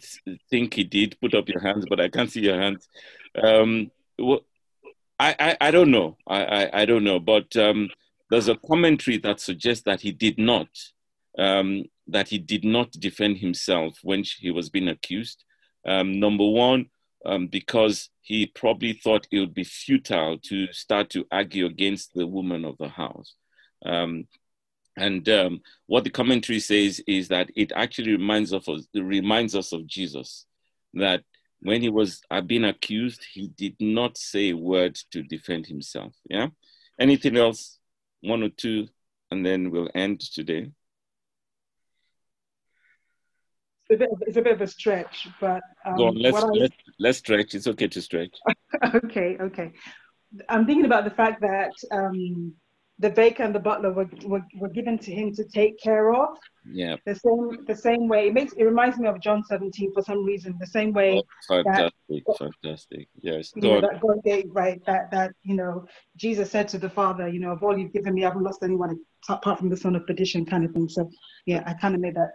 [0.50, 1.18] think he did.
[1.20, 2.88] Put up your hands, but I can't see your hands.
[3.42, 4.40] Um, well,
[5.18, 6.16] I, I, I don't know.
[6.26, 7.18] I, I, I don't know.
[7.18, 7.90] But um,
[8.30, 10.68] there's a commentary that suggests that he did not.
[11.38, 15.44] Um, that he did not defend himself when he was being accused.
[15.86, 16.86] Um, number one,
[17.24, 22.26] um, because he probably thought it would be futile to start to argue against the
[22.26, 23.34] woman of the house.
[23.84, 24.26] Um,
[24.96, 29.72] and um, what the commentary says is that it actually reminds of us, reminds us
[29.72, 30.46] of Jesus,
[30.94, 31.22] that
[31.60, 36.14] when he was uh, being accused, he did not say a word to defend himself.
[36.28, 36.48] Yeah.
[36.98, 37.78] Anything else?
[38.20, 38.88] One or two,
[39.30, 40.62] and then we'll end today.
[40.62, 40.74] It's
[43.90, 46.48] a bit of, it's a bit of a stretch, but um, Go on, let's, I-
[46.48, 47.54] let's, let's stretch.
[47.54, 48.36] It's okay to stretch.
[48.94, 49.72] okay, okay.
[50.48, 52.54] I'm thinking about the fact that um,
[52.98, 56.36] the baker and the butler were, were, were given to him to take care of.
[56.70, 56.96] Yeah.
[57.06, 58.26] The same the same way.
[58.26, 60.56] It makes it reminds me of John 17 for some reason.
[60.60, 63.08] The same way that Fantastic, fantastic.
[63.20, 63.52] Yes.
[63.52, 64.80] Go know, that God gave, right?
[64.84, 65.86] That that you know,
[66.16, 68.62] Jesus said to the Father, you know, of all you've given me, I haven't lost
[68.62, 70.88] anyone apart from the son of perdition, kind of thing.
[70.88, 71.08] So
[71.46, 72.32] yeah, I kind of made that.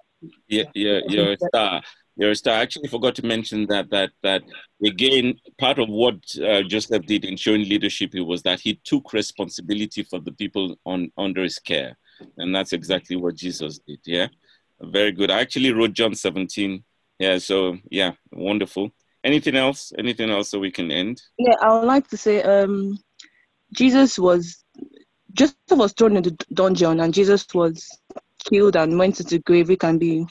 [0.47, 1.81] Yeah, yeah, you're a star.
[2.15, 2.55] You're a star.
[2.55, 4.43] I actually forgot to mention that that that
[4.85, 9.13] again, part of what uh, Joseph did in showing leadership it was that he took
[9.13, 11.97] responsibility for the people on under his care,
[12.37, 13.99] and that's exactly what Jesus did.
[14.05, 14.27] Yeah,
[14.81, 15.31] very good.
[15.31, 16.83] I actually wrote John 17.
[17.19, 18.91] Yeah, so yeah, wonderful.
[19.23, 19.93] Anything else?
[19.97, 21.21] Anything else so we can end?
[21.37, 22.99] Yeah, I would like to say um,
[23.73, 24.63] Jesus was
[25.33, 27.87] Joseph was thrown into the dungeon, and Jesus was
[28.43, 29.69] killed and went into the grave.
[29.69, 30.25] It can be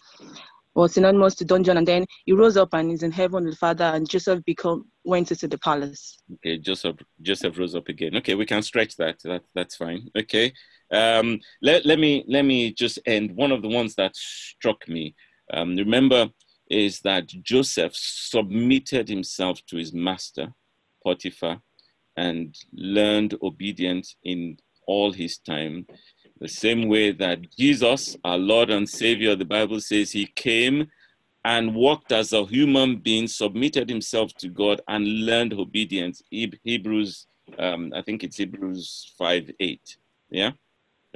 [0.74, 3.58] was synonymous to dungeon, and then he rose up and is in heaven with the
[3.58, 6.18] Father, and Joseph become went into the palace.
[6.34, 8.16] Okay, Joseph Joseph rose up again.
[8.16, 9.16] Okay, we can stretch that.
[9.24, 10.08] That that's fine.
[10.18, 10.52] Okay.
[10.90, 13.34] Um, let, let me let me just end.
[13.34, 15.14] One of the ones that struck me,
[15.52, 16.28] um, remember,
[16.70, 20.52] is that Joseph submitted himself to his master,
[21.02, 21.60] Potiphar,
[22.16, 25.86] and learned obedience in all his time.
[26.42, 30.90] The same way that Jesus, our Lord and Savior, the Bible says he came
[31.44, 36.20] and walked as a human being, submitted himself to God, and learned obedience.
[36.30, 37.28] Hebrews,
[37.60, 39.96] um, I think it's Hebrews 5 8.
[40.30, 40.50] Yeah?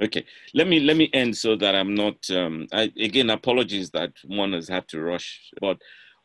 [0.01, 0.25] Okay.
[0.53, 4.53] Let me let me end so that I'm not um, I, again apologies that one
[4.53, 5.77] has had to rush, but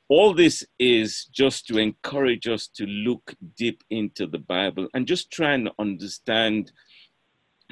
[0.09, 5.32] all this is just to encourage us to look deep into the Bible and just
[5.32, 6.70] try and understand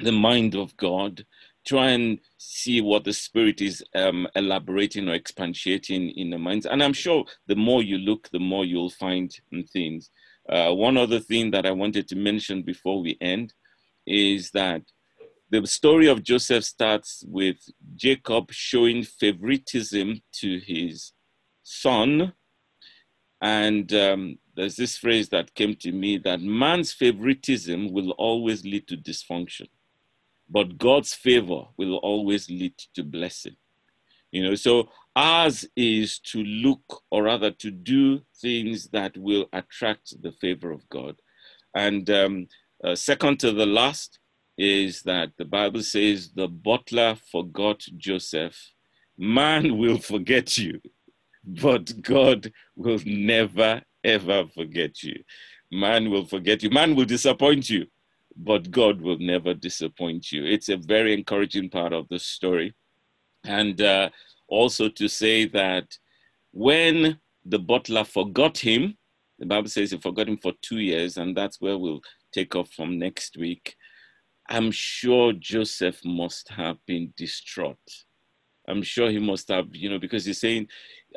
[0.03, 1.25] the mind of God,
[1.65, 6.65] try and see what the Spirit is um, elaborating or expatiating in the minds.
[6.65, 9.33] And I'm sure the more you look, the more you'll find
[9.71, 10.09] things.
[10.49, 13.53] Uh, one other thing that I wanted to mention before we end
[14.07, 14.81] is that
[15.51, 17.57] the story of Joseph starts with
[17.95, 21.11] Jacob showing favoritism to his
[21.63, 22.33] son.
[23.41, 28.87] And um, there's this phrase that came to me that man's favoritism will always lead
[28.87, 29.67] to dysfunction
[30.51, 33.55] but God's favor will always lead to blessing.
[34.31, 40.21] You know, so ours is to look or rather to do things that will attract
[40.21, 41.15] the favor of God.
[41.75, 42.47] And um,
[42.83, 44.19] uh, second to the last
[44.57, 48.57] is that the Bible says the butler forgot Joseph.
[49.17, 50.81] Man will forget you,
[51.45, 55.23] but God will never, ever forget you.
[55.71, 56.69] Man will forget you.
[56.69, 57.87] Man will disappoint you,
[58.35, 60.45] but God will never disappoint you.
[60.45, 62.73] It's a very encouraging part of the story.
[63.43, 64.09] And uh,
[64.47, 65.87] also to say that
[66.51, 68.97] when the butler forgot him.
[69.39, 72.01] The Bible says he forgot him for two years, and that's where we'll
[72.31, 73.75] take off from next week.
[74.49, 77.77] I'm sure Joseph must have been distraught.
[78.67, 80.67] I'm sure he must have, you know, because he's saying,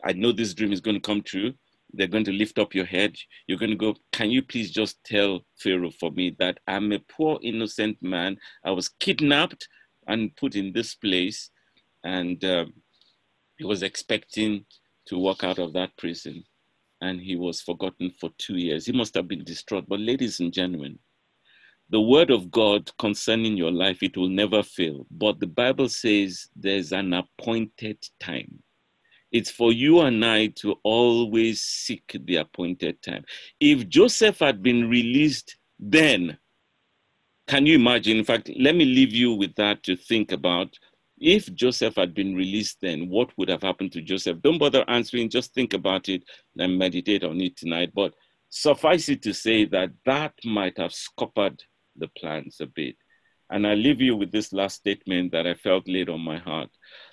[0.02, 1.52] I know this dream is going to come true.
[1.96, 3.16] They're going to lift up your head.
[3.46, 6.98] You're going to go, Can you please just tell Pharaoh for me that I'm a
[6.98, 8.36] poor, innocent man?
[8.64, 9.68] I was kidnapped
[10.06, 11.50] and put in this place.
[12.04, 12.74] And um,
[13.56, 14.66] he was expecting
[15.06, 16.44] to walk out of that prison.
[17.00, 18.86] And he was forgotten for two years.
[18.86, 19.84] He must have been distraught.
[19.88, 20.98] But, ladies and gentlemen,
[21.90, 25.06] the word of God concerning your life, it will never fail.
[25.10, 28.63] But the Bible says there's an appointed time.
[29.34, 33.24] It's for you and I to always seek the appointed time.
[33.58, 36.38] If Joseph had been released then,
[37.48, 38.16] can you imagine?
[38.16, 40.78] In fact, let me leave you with that to think about.
[41.18, 44.40] If Joseph had been released then, what would have happened to Joseph?
[44.40, 46.22] Don't bother answering, just think about it
[46.56, 47.90] and meditate on it tonight.
[47.92, 48.14] But
[48.50, 51.60] suffice it to say that that might have scuppered
[51.96, 52.94] the plans a bit.
[53.50, 56.70] And I leave you with this last statement that I felt laid on my heart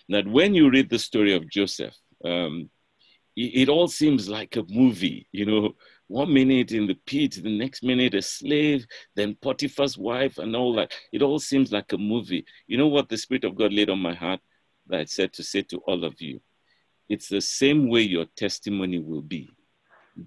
[0.10, 1.96] that when you read the story of Joseph,
[2.26, 2.70] um,
[3.36, 5.28] it, it, all seems like a movie.
[5.32, 5.72] You know,
[6.08, 10.74] one minute in the pit, the next minute a slave, then Potiphar's wife, and all
[10.76, 10.94] that.
[11.12, 12.46] It all seems like a movie.
[12.68, 14.42] You know what the Spirit of God laid on my heart
[14.88, 16.42] that I said to say to all of you?
[17.10, 19.50] It's the same way your testimony will be.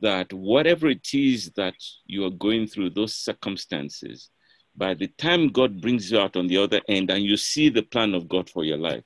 [0.01, 1.75] That whatever it is that
[2.07, 4.31] you are going through, those circumstances,
[4.77, 7.83] by the time God brings you out on the other end and you see the
[7.83, 9.05] plan of God for your life,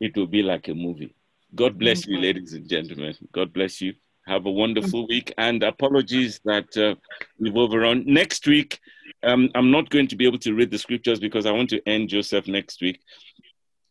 [0.00, 1.14] it will be like a movie.
[1.54, 3.14] God bless you, ladies and gentlemen.
[3.32, 3.94] God bless you.
[4.26, 5.34] Have a wonderful week.
[5.36, 6.94] And apologies that uh,
[7.38, 8.04] we've overrun.
[8.06, 8.80] Next week,
[9.22, 11.86] um, I'm not going to be able to read the scriptures because I want to
[11.86, 13.00] end Joseph next week.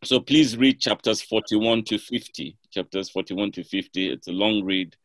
[0.04, 2.58] So please read chapters 41 to 50.
[2.72, 4.10] Chapters 41 to 50.
[4.10, 4.96] It's a long read.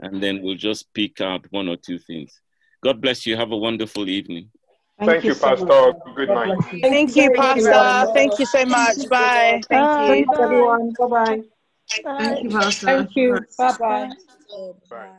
[0.00, 2.40] And then we'll just pick out one or two things.
[2.82, 3.36] God bless you.
[3.36, 4.50] Have a wonderful evening.
[4.98, 5.66] Thank, Thank you, so Pastor.
[5.66, 6.16] Much.
[6.16, 6.58] Good night.
[6.80, 8.12] Thank you, Pastor.
[8.14, 9.06] Thank you so much.
[9.10, 9.60] Bye.
[9.68, 10.94] Thank you, everyone.
[11.88, 12.86] Thank you, Pastor.
[12.86, 13.38] Thank you.
[13.56, 14.10] Bye-bye.
[14.90, 14.90] Bye.
[14.90, 15.18] Bye.